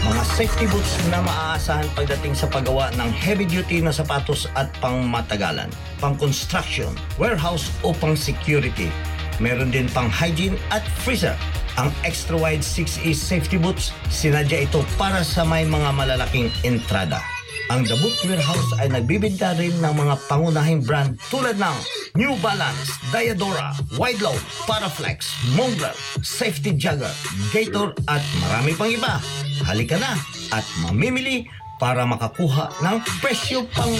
Mga 0.04 0.22
safety 0.36 0.68
boots 0.68 1.00
na 1.08 1.24
maaasahan 1.24 1.88
pagdating 1.96 2.36
sa 2.36 2.44
paggawa 2.44 2.92
ng 3.00 3.08
heavy-duty 3.08 3.80
na 3.80 3.88
sapatos 3.88 4.44
at 4.52 4.68
pang 4.84 5.08
matagalan, 5.08 5.72
pang 5.96 6.12
construction, 6.12 6.92
warehouse 7.16 7.72
o 7.80 7.96
pang 7.96 8.12
security. 8.12 8.92
Meron 9.40 9.72
din 9.72 9.88
pang 9.96 10.12
hygiene 10.12 10.60
at 10.68 10.84
freezer. 11.00 11.32
Ang 11.80 11.88
extra 12.04 12.36
wide 12.36 12.60
6E 12.60 13.16
safety 13.16 13.56
boots, 13.56 13.96
sinadya 14.12 14.68
ito 14.68 14.84
para 15.00 15.24
sa 15.24 15.40
may 15.48 15.64
mga 15.64 15.88
malalaking 15.96 16.52
entrada. 16.68 17.35
Ang 17.66 17.82
The 17.82 17.98
Boot 17.98 18.14
Warehouse 18.22 18.78
ay 18.78 18.94
nagbibinta 18.94 19.50
rin 19.58 19.74
ng 19.82 19.94
mga 19.98 20.14
pangunahing 20.30 20.86
brand 20.86 21.18
tulad 21.26 21.58
ng 21.58 21.76
New 22.14 22.38
Balance, 22.38 22.94
Diadora, 23.10 23.74
Wideload, 23.98 24.38
Paraflex, 24.70 25.34
Mongrel, 25.58 25.94
Safety 26.22 26.78
Jagger, 26.78 27.10
Gator 27.50 27.90
at 28.06 28.22
marami 28.38 28.70
pang 28.78 28.86
iba. 28.86 29.18
Halika 29.66 29.98
na 29.98 30.14
at 30.54 30.62
mamimili 30.86 31.42
para 31.76 32.08
makakuha 32.08 32.72
ng 32.80 32.96
presyo 33.20 33.68
pang. 33.72 33.92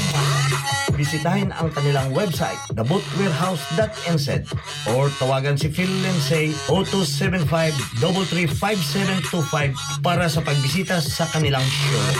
Bisitahin 0.96 1.52
ang 1.52 1.68
kanilang 1.76 2.08
website, 2.16 2.56
thebootwarehouse.nz 2.72 4.28
or 4.96 5.12
tawagan 5.20 5.60
si 5.60 5.68
Phil 5.68 5.92
Lindsay 6.00 6.56
0275-335725 8.00 10.00
para 10.00 10.24
sa 10.32 10.40
pagbisita 10.40 11.04
sa 11.04 11.28
kanilang 11.28 11.64
showroom. 11.64 12.16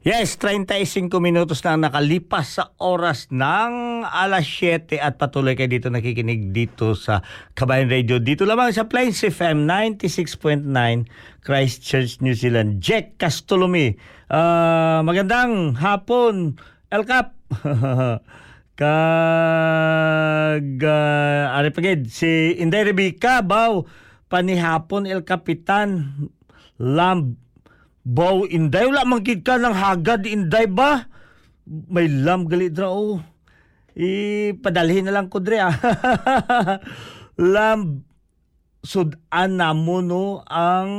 Yes, 0.00 0.40
35 0.40 1.12
minutos 1.20 1.60
na 1.60 1.76
nakalipas 1.76 2.56
sa 2.56 2.72
oras 2.80 3.28
ng 3.28 4.00
alas 4.08 4.48
7 4.48 4.96
at 4.96 5.20
patuloy 5.20 5.52
kayo 5.52 5.68
dito 5.68 5.92
nakikinig 5.92 6.56
dito 6.56 6.96
sa 6.96 7.20
Kabayan 7.52 7.92
Radio. 7.92 8.16
Dito 8.16 8.48
lamang 8.48 8.72
sa 8.72 8.88
Plains 8.88 9.20
FM 9.20 9.68
96.9 9.68 10.64
Christchurch, 11.44 12.24
New 12.24 12.32
Zealand. 12.32 12.80
Jack 12.80 13.20
Castolomi. 13.20 13.92
Uh, 14.32 15.04
magandang 15.04 15.76
hapon, 15.76 16.56
El 16.88 17.04
Cap. 17.04 17.36
Kag 18.80 20.68
uh, 20.80 21.56
ari 21.60 21.70
pagid 21.76 22.08
si 22.08 22.56
Inday 22.56 22.88
Rebecca 22.88 23.44
Baw 23.44 23.84
panihapon 24.32 25.04
El 25.04 25.28
Capitan 25.28 26.08
Lamb 26.80 27.49
Bow 28.10 28.42
inday 28.42 28.90
wala 28.90 29.06
man 29.06 29.22
ka 29.22 29.54
ng 29.54 29.70
hagad 29.70 30.26
inday 30.26 30.66
ba? 30.66 31.06
May 31.70 32.10
lam 32.10 32.50
gali 32.50 32.66
dra 32.66 32.90
oh. 32.90 33.22
Ipadalhin 33.94 35.06
na 35.06 35.14
lang 35.14 35.30
ko 35.30 35.38
dre 35.38 35.62
ah. 35.62 35.74
lam 37.54 38.02
sudan 38.82 39.60
na 39.60 39.76
mo 39.76 40.00
no 40.00 40.40
ang 40.48 40.90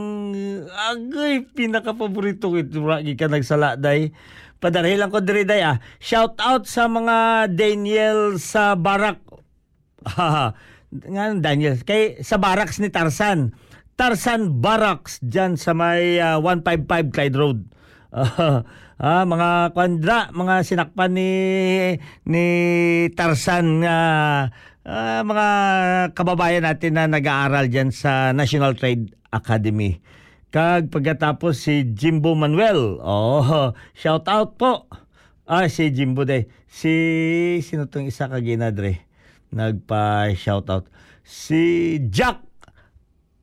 agay 0.70 1.44
pinaka 1.52 1.98
paborito 1.98 2.54
ko 2.54 2.62
ito 2.62 2.80
ka 3.18 3.26
nagsala 3.26 3.74
day 3.74 4.14
padalhin 4.62 5.02
lang 5.02 5.10
ko 5.10 5.18
dre 5.18 5.42
day 5.42 5.66
ah 5.66 5.82
shout 5.98 6.38
out 6.38 6.70
sa 6.70 6.86
mga 6.86 7.50
Daniel 7.50 8.38
sa 8.38 8.78
barak 8.78 9.18
nga 11.14 11.26
Daniel 11.42 11.82
kay 11.82 12.22
sa 12.22 12.38
barracks 12.38 12.78
ni 12.78 12.94
Tarsan 12.94 13.58
Tarsan 14.02 14.58
Barracks 14.66 15.22
dyan 15.22 15.62
sa 15.62 15.78
may 15.78 16.18
uh, 16.18 16.42
155 16.42 17.14
Clyde 17.14 17.38
Road. 17.38 17.70
Uh, 18.10 18.66
ah, 18.98 19.22
mga 19.30 19.78
kwandra, 19.78 20.34
mga 20.34 20.66
sinakpan 20.66 21.14
ni 21.14 21.30
ni 22.26 22.46
Tarsan 23.14 23.86
uh, 23.86 24.50
uh, 24.90 25.22
mga 25.22 25.48
kababayan 26.18 26.66
natin 26.66 26.98
na 26.98 27.06
nag-aaral 27.06 27.70
diyan 27.70 27.94
sa 27.94 28.34
National 28.34 28.74
Trade 28.74 29.14
Academy. 29.30 30.02
Kag 30.50 30.90
pagkatapos 30.90 31.62
si 31.62 31.94
Jimbo 31.94 32.34
Manuel. 32.34 32.98
Oh, 33.06 33.70
shout 34.02 34.26
out 34.26 34.58
po. 34.58 34.90
Ah, 35.46 35.70
si 35.70 35.94
Jimbo 35.94 36.26
day. 36.26 36.50
Si 36.66 36.90
sino 37.62 37.86
tong 37.86 38.10
isa 38.10 38.26
ka 38.26 38.42
ginadre? 38.42 39.06
Nagpa 39.54 40.34
shout 40.34 40.74
out. 40.74 40.90
Si 41.22 42.02
Jack 42.10 42.51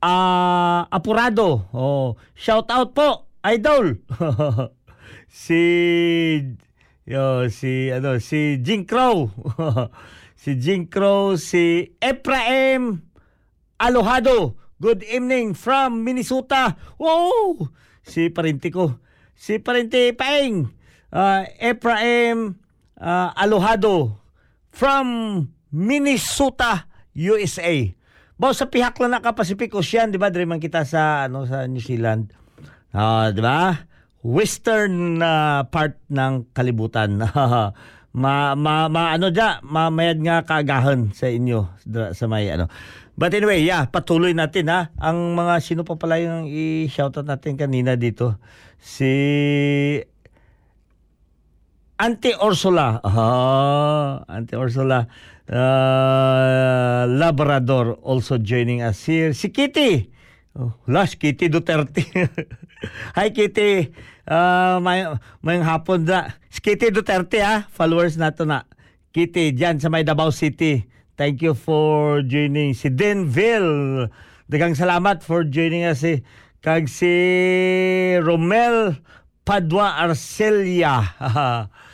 uh, 0.03 0.87
Apurado. 0.91 1.67
Oh, 1.73 2.17
shout 2.35 2.71
out 2.71 2.95
po, 2.95 3.27
idol. 3.45 3.99
si 5.29 5.61
yo 7.09 7.49
si 7.49 7.91
ano 7.91 8.19
si 8.19 8.59
Jing 8.63 8.87
Crow. 8.87 9.31
si 10.41 10.55
Jing 10.59 10.87
Crow, 10.87 11.37
si 11.37 11.95
Ephraim 12.03 13.03
Alohado. 13.79 14.55
Good 14.79 15.03
evening 15.11 15.59
from 15.59 16.07
Minnesota. 16.07 16.79
Wow! 17.03 17.75
Si 18.07 18.31
parente 18.31 18.71
ko. 18.71 19.03
Si 19.35 19.59
parente 19.59 20.15
Paeng. 20.15 20.71
Uh, 21.11 21.43
Ephraim 21.59 22.55
uh, 23.01 23.35
Alohado 23.35 24.23
from 24.71 25.49
Minnesota, 25.73 26.87
USA. 27.15 27.98
Bao 28.39 28.55
sa 28.55 28.71
pihak 28.71 28.95
lang 29.03 29.19
na 29.19 29.35
Pacific 29.35 29.75
Ocean, 29.75 30.15
'di 30.15 30.19
ba? 30.23 30.31
Dire 30.31 30.47
man 30.47 30.63
kita 30.63 30.87
sa 30.87 31.27
ano 31.27 31.43
sa 31.43 31.67
New 31.67 31.83
Zealand. 31.83 32.31
Uh, 32.95 33.35
'di 33.35 33.43
ba? 33.43 33.83
Western 34.23 35.19
uh, 35.19 35.67
part 35.67 35.99
ng 36.07 36.47
kalibutan. 36.55 37.19
ma, 38.23 38.35
ma, 38.55 38.75
ma 38.87 39.03
ano 39.15 39.35
ja, 39.35 39.59
mamayad 39.67 40.23
nga 40.23 40.47
kaagahan 40.47 41.11
sa 41.11 41.27
inyo 41.27 41.67
sa 42.15 42.25
may 42.31 42.47
ano. 42.47 42.71
But 43.19 43.35
anyway, 43.35 43.67
yeah, 43.67 43.91
patuloy 43.91 44.31
natin 44.31 44.71
ha. 44.71 44.95
Ang 45.03 45.35
mga 45.35 45.59
sino 45.59 45.83
pa 45.83 45.99
pala 45.99 46.23
yung 46.23 46.47
i-shoutout 46.47 47.27
natin 47.27 47.59
kanina 47.59 47.99
dito. 47.99 48.39
Si 48.79 49.11
Auntie 51.99 52.39
Ursula. 52.39 53.03
Ah, 53.03 54.23
Auntie 54.31 54.55
Ursula 54.55 55.11
uh, 55.51 57.09
Labrador 57.09 57.99
also 58.05 58.39
joining 58.39 58.83
us 58.85 59.05
here. 59.05 59.33
Si 59.33 59.49
Kitty. 59.49 60.13
Oh, 60.59 60.75
last 60.87 61.17
Kitty 61.17 61.49
Duterte. 61.49 62.05
Hi 63.17 63.31
Kitty. 63.31 63.93
Uh, 64.29 64.79
may 64.85 65.09
may 65.43 65.59
hapon 65.65 66.05
na. 66.05 66.37
Si 66.53 66.61
Kitty 66.61 66.93
Duterte 66.93 67.41
ha. 67.41 67.67
Followers 67.73 68.21
nato 68.21 68.45
na. 68.45 68.69
Kitty 69.13 69.57
diyan 69.57 69.81
sa 69.81 69.89
may 69.89 70.05
Davao 70.05 70.31
City. 70.31 70.85
Thank 71.19 71.43
you 71.43 71.59
for 71.59 72.23
joining 72.23 72.79
si 72.79 72.93
Denville. 72.95 74.07
Dagang 74.47 74.79
salamat 74.79 75.27
for 75.27 75.43
joining 75.43 75.83
us 75.83 76.07
si 76.07 76.23
kag 76.63 76.87
si 76.87 77.11
Romel 78.23 79.01
Padua 79.43 79.99
Arcelia. 79.99 81.03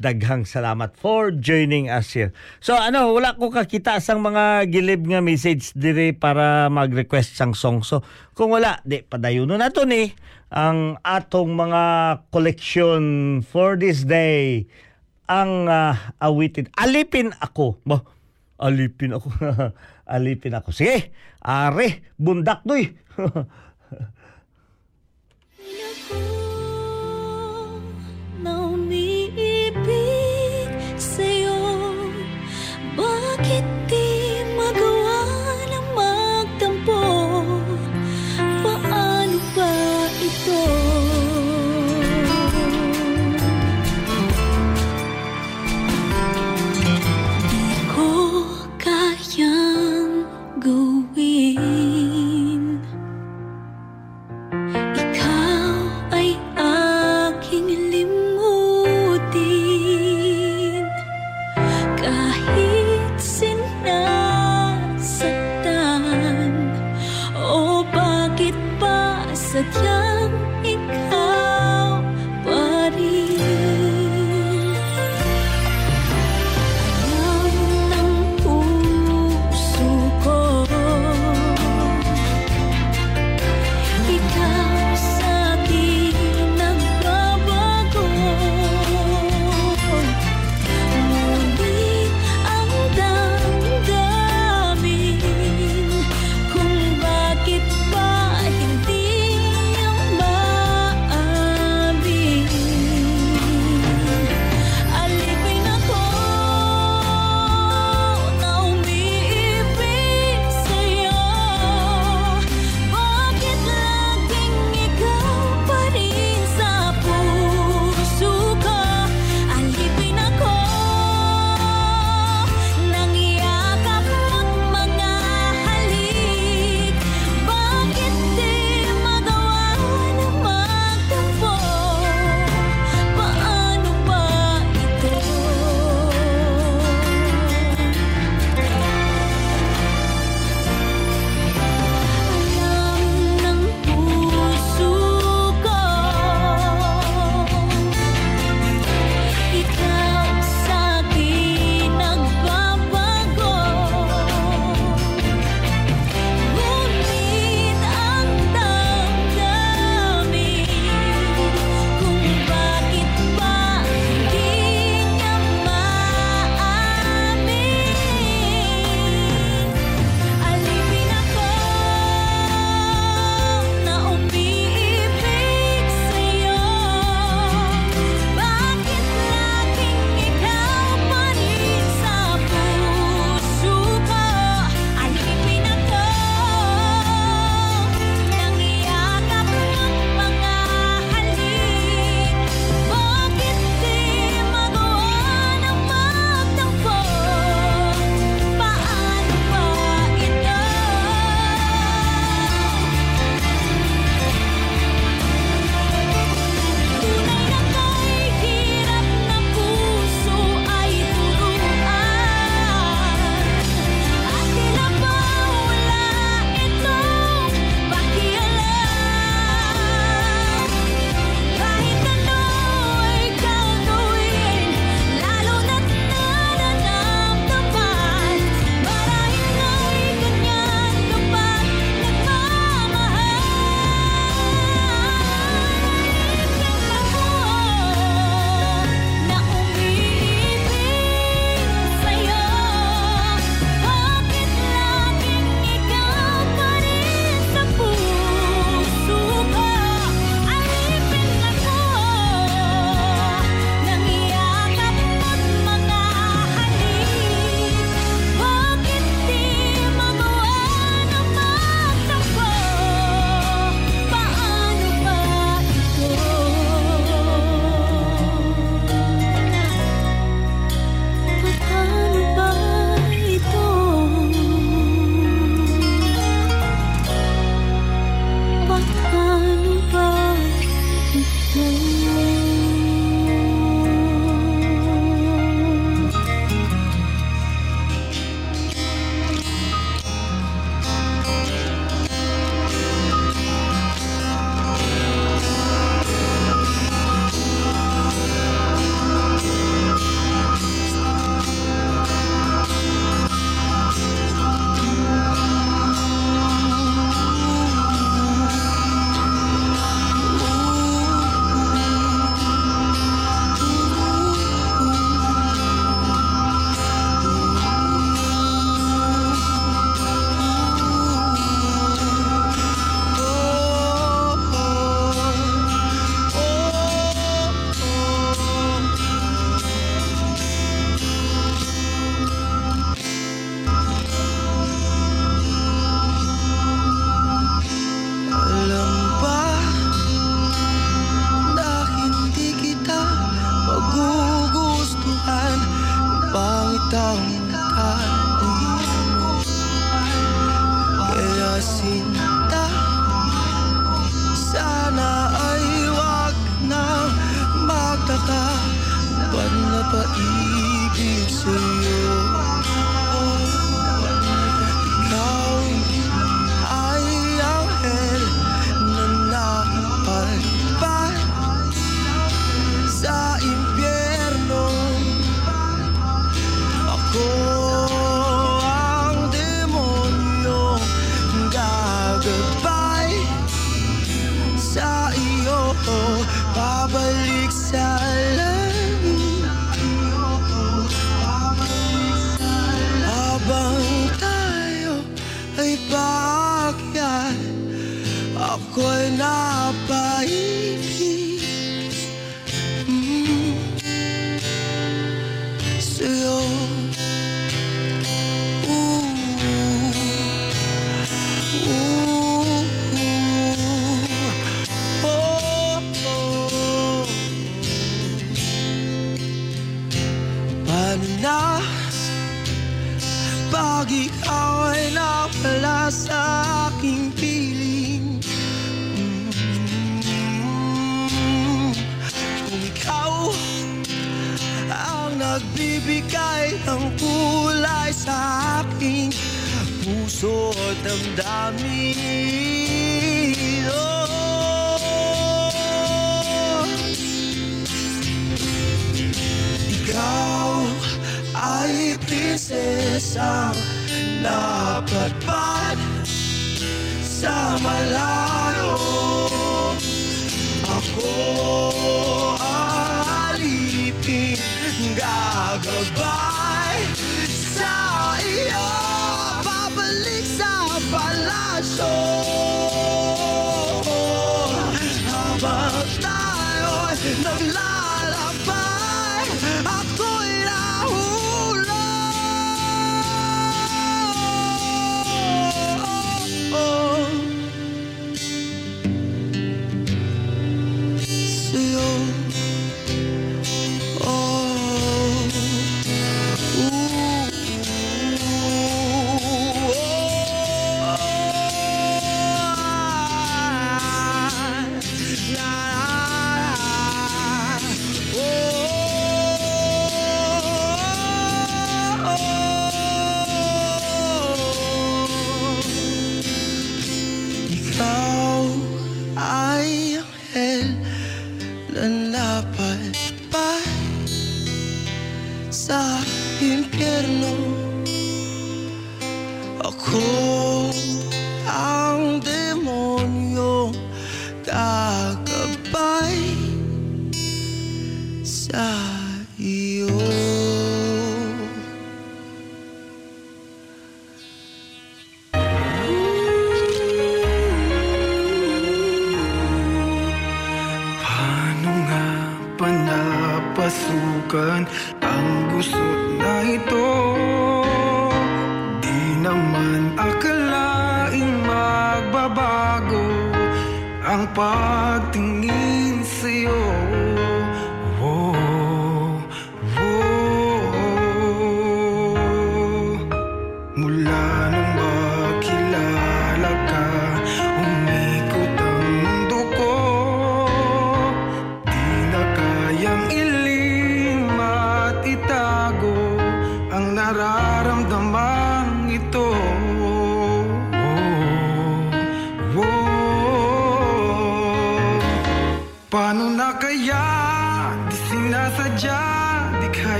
daghang 0.00 0.48
salamat 0.48 0.96
for 0.96 1.28
joining 1.28 1.92
us 1.92 2.16
here. 2.16 2.32
So 2.58 2.72
ano, 2.72 3.12
wala 3.12 3.36
ko 3.36 3.52
kakita 3.52 4.00
sang 4.00 4.24
mga 4.24 4.66
gilib 4.72 5.04
nga 5.04 5.20
message 5.20 5.76
dire 5.76 6.16
para 6.16 6.72
mag-request 6.72 7.36
sang 7.36 7.52
song. 7.52 7.84
So 7.84 8.00
kung 8.32 8.50
wala, 8.56 8.80
di 8.82 9.04
padayon 9.04 9.52
na 9.52 9.68
to 9.68 9.84
ni 9.84 10.16
ang 10.50 10.98
atong 11.06 11.54
mga 11.54 11.82
collection 12.32 13.02
for 13.44 13.78
this 13.78 14.02
day. 14.08 14.66
Ang 15.30 15.70
uh, 15.70 15.94
awitin. 16.18 16.66
Alipin 16.74 17.30
ako. 17.38 17.78
Ba, 17.86 18.02
alipin 18.58 19.14
ako. 19.14 19.30
alipin 20.16 20.58
ako. 20.58 20.74
Sige, 20.74 21.14
are, 21.38 22.02
bundak 22.18 22.66
doy. 22.66 22.90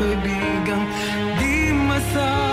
pag-ibig 0.00 0.68
di 1.36 1.76
masasabi 1.76 2.49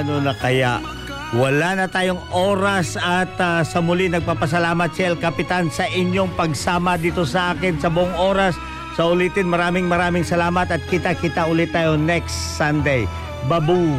paano 0.00 0.16
na 0.16 0.32
kaya? 0.32 0.80
Wala 1.36 1.76
na 1.76 1.84
tayong 1.84 2.24
oras 2.32 2.96
at 2.96 3.36
uh, 3.36 3.60
sa 3.60 3.84
muli 3.84 4.08
nagpapasalamat 4.08 4.96
si 4.96 5.04
El 5.04 5.20
Capitan 5.20 5.68
sa 5.68 5.84
inyong 5.84 6.32
pagsama 6.40 6.96
dito 6.96 7.28
sa 7.28 7.52
akin 7.52 7.76
sa 7.76 7.92
buong 7.92 8.16
oras. 8.16 8.56
Sa 8.96 9.12
ulitin, 9.12 9.44
maraming 9.44 9.84
maraming 9.84 10.24
salamat 10.24 10.72
at 10.72 10.80
kita-kita 10.88 11.44
ulit 11.46 11.70
tayo 11.76 12.00
next 12.00 12.56
Sunday. 12.56 13.04
Babu! 13.44 13.92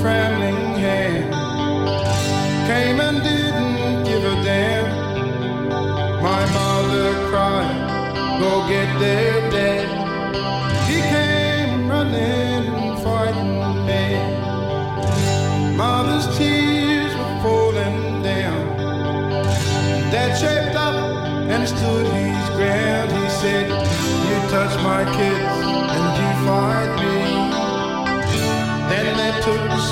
Framingham 0.00 1.30
came 2.66 3.00
and 3.00 3.22
didn't 3.22 4.04
give 4.04 4.24
a 4.24 4.42
damn. 4.42 4.86
My 6.22 6.42
mother 6.58 7.12
cried, 7.28 8.40
go 8.40 8.66
get 8.68 8.88
their 8.98 9.50
dad. 9.50 9.86
He 10.88 10.98
came 11.14 11.88
running 11.88 12.96
fighting 13.04 13.86
me. 13.86 14.06
Mother's 15.76 16.26
tears 16.38 17.12
were 17.14 17.36
falling 17.42 18.22
down. 18.22 18.64
Dad 20.10 20.34
shaped 20.36 20.76
up 20.76 20.94
and 21.50 21.68
stood 21.68 22.06
his 22.06 22.48
ground. 22.56 23.12
He 23.12 23.28
said, 23.40 23.68
You 23.68 24.36
touch 24.48 24.74
my 24.82 25.04
kids 25.16 25.56
and 25.96 26.06
you 26.18 26.46
fight 26.46 26.79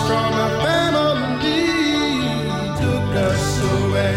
from 0.09 0.33
our 0.33 0.55
family, 0.65 1.69
took 2.81 3.11
us 3.29 3.47
away. 3.77 4.17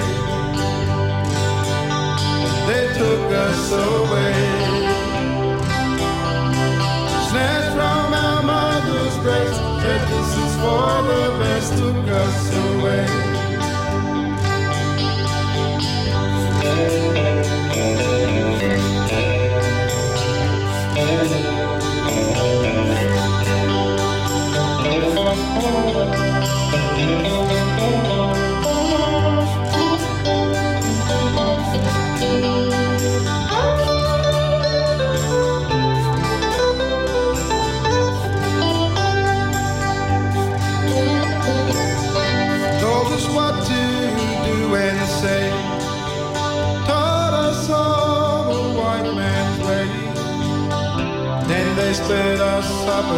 They 2.68 2.86
took 3.00 3.28
us 3.48 3.64
away. 3.74 4.34
Snatched 7.28 7.74
from 7.76 8.14
our 8.24 8.42
mother's 8.42 9.18
breast, 9.26 9.60
said 9.82 10.02
this 10.12 10.32
is 10.44 10.54
for 10.64 10.94
the 11.12 11.24
best, 11.42 11.78
took 11.78 12.08
us 12.24 12.56
away. 12.56 13.31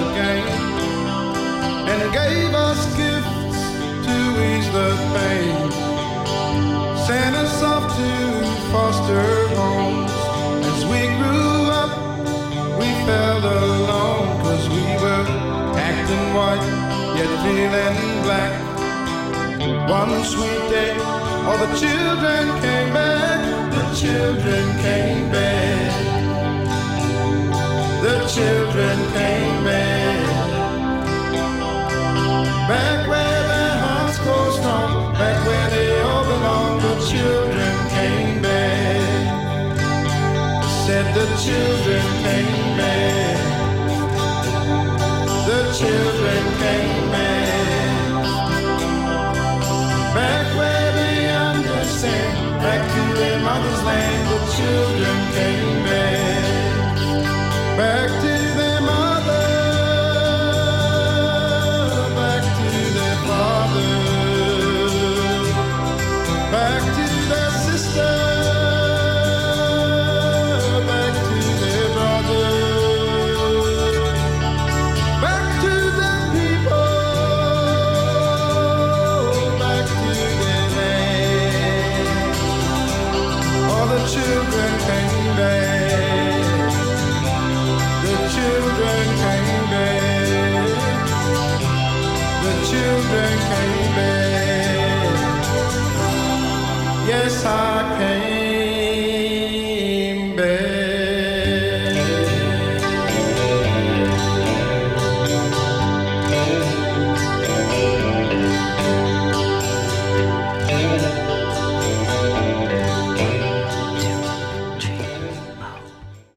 Again 0.02 0.48
and 1.92 2.02
gave 2.14 2.54
us 2.54 2.82
gifts 2.98 3.62
to 4.08 4.16
ease 4.50 4.70
the 4.78 4.90
pain. 5.16 5.72
Sent 7.06 7.36
us 7.36 7.62
off 7.62 7.86
to 7.98 8.10
foster 8.72 9.48
homes. 9.60 10.12
As 10.72 10.82
we 10.92 11.02
grew 11.20 11.58
up, 11.82 11.94
we 12.80 12.90
felt 13.06 13.44
alone 13.44 14.28
cause 14.42 14.66
we 14.70 14.84
were 15.04 15.26
acting 15.90 16.26
white 16.38 16.66
yet 17.18 17.32
feeling 17.44 18.00
black. 18.26 18.54
One 19.90 20.24
sweet 20.24 20.64
day, 20.70 20.94
all 21.46 21.58
the 21.66 21.72
children 21.84 22.44
came 22.62 22.94
back. 22.94 23.40
The 23.76 23.86
children 24.02 24.66
came 24.82 25.32
back. 25.32 26.13
The 28.04 28.20
children 28.28 28.98
came 29.14 29.64
back. 29.64 30.28
Back 32.68 33.08
where 33.08 33.44
their 33.48 33.76
hearts 33.84 34.18
grow 34.20 34.52
strong. 34.52 35.14
Back 35.14 35.48
where 35.48 35.70
they 35.70 36.02
all 36.02 36.26
belong. 36.26 36.82
The 36.82 36.96
children 37.10 37.74
came 37.96 38.42
back. 38.42 39.80
Said 40.86 41.16
the 41.16 41.28
children 41.46 42.04
came 42.28 42.76
back. 42.76 43.38
The 45.48 45.62
children 45.72 46.44
came 46.60 47.10
back. 47.10 47.54
Back 50.14 50.58
where 50.58 50.92
they 51.00 51.30
understand, 51.30 52.60
back 52.60 52.82
to 52.96 53.14
their 53.18 53.40
mother's 53.40 53.84
land, 53.84 54.28
the 54.28 54.40
children 54.58 55.23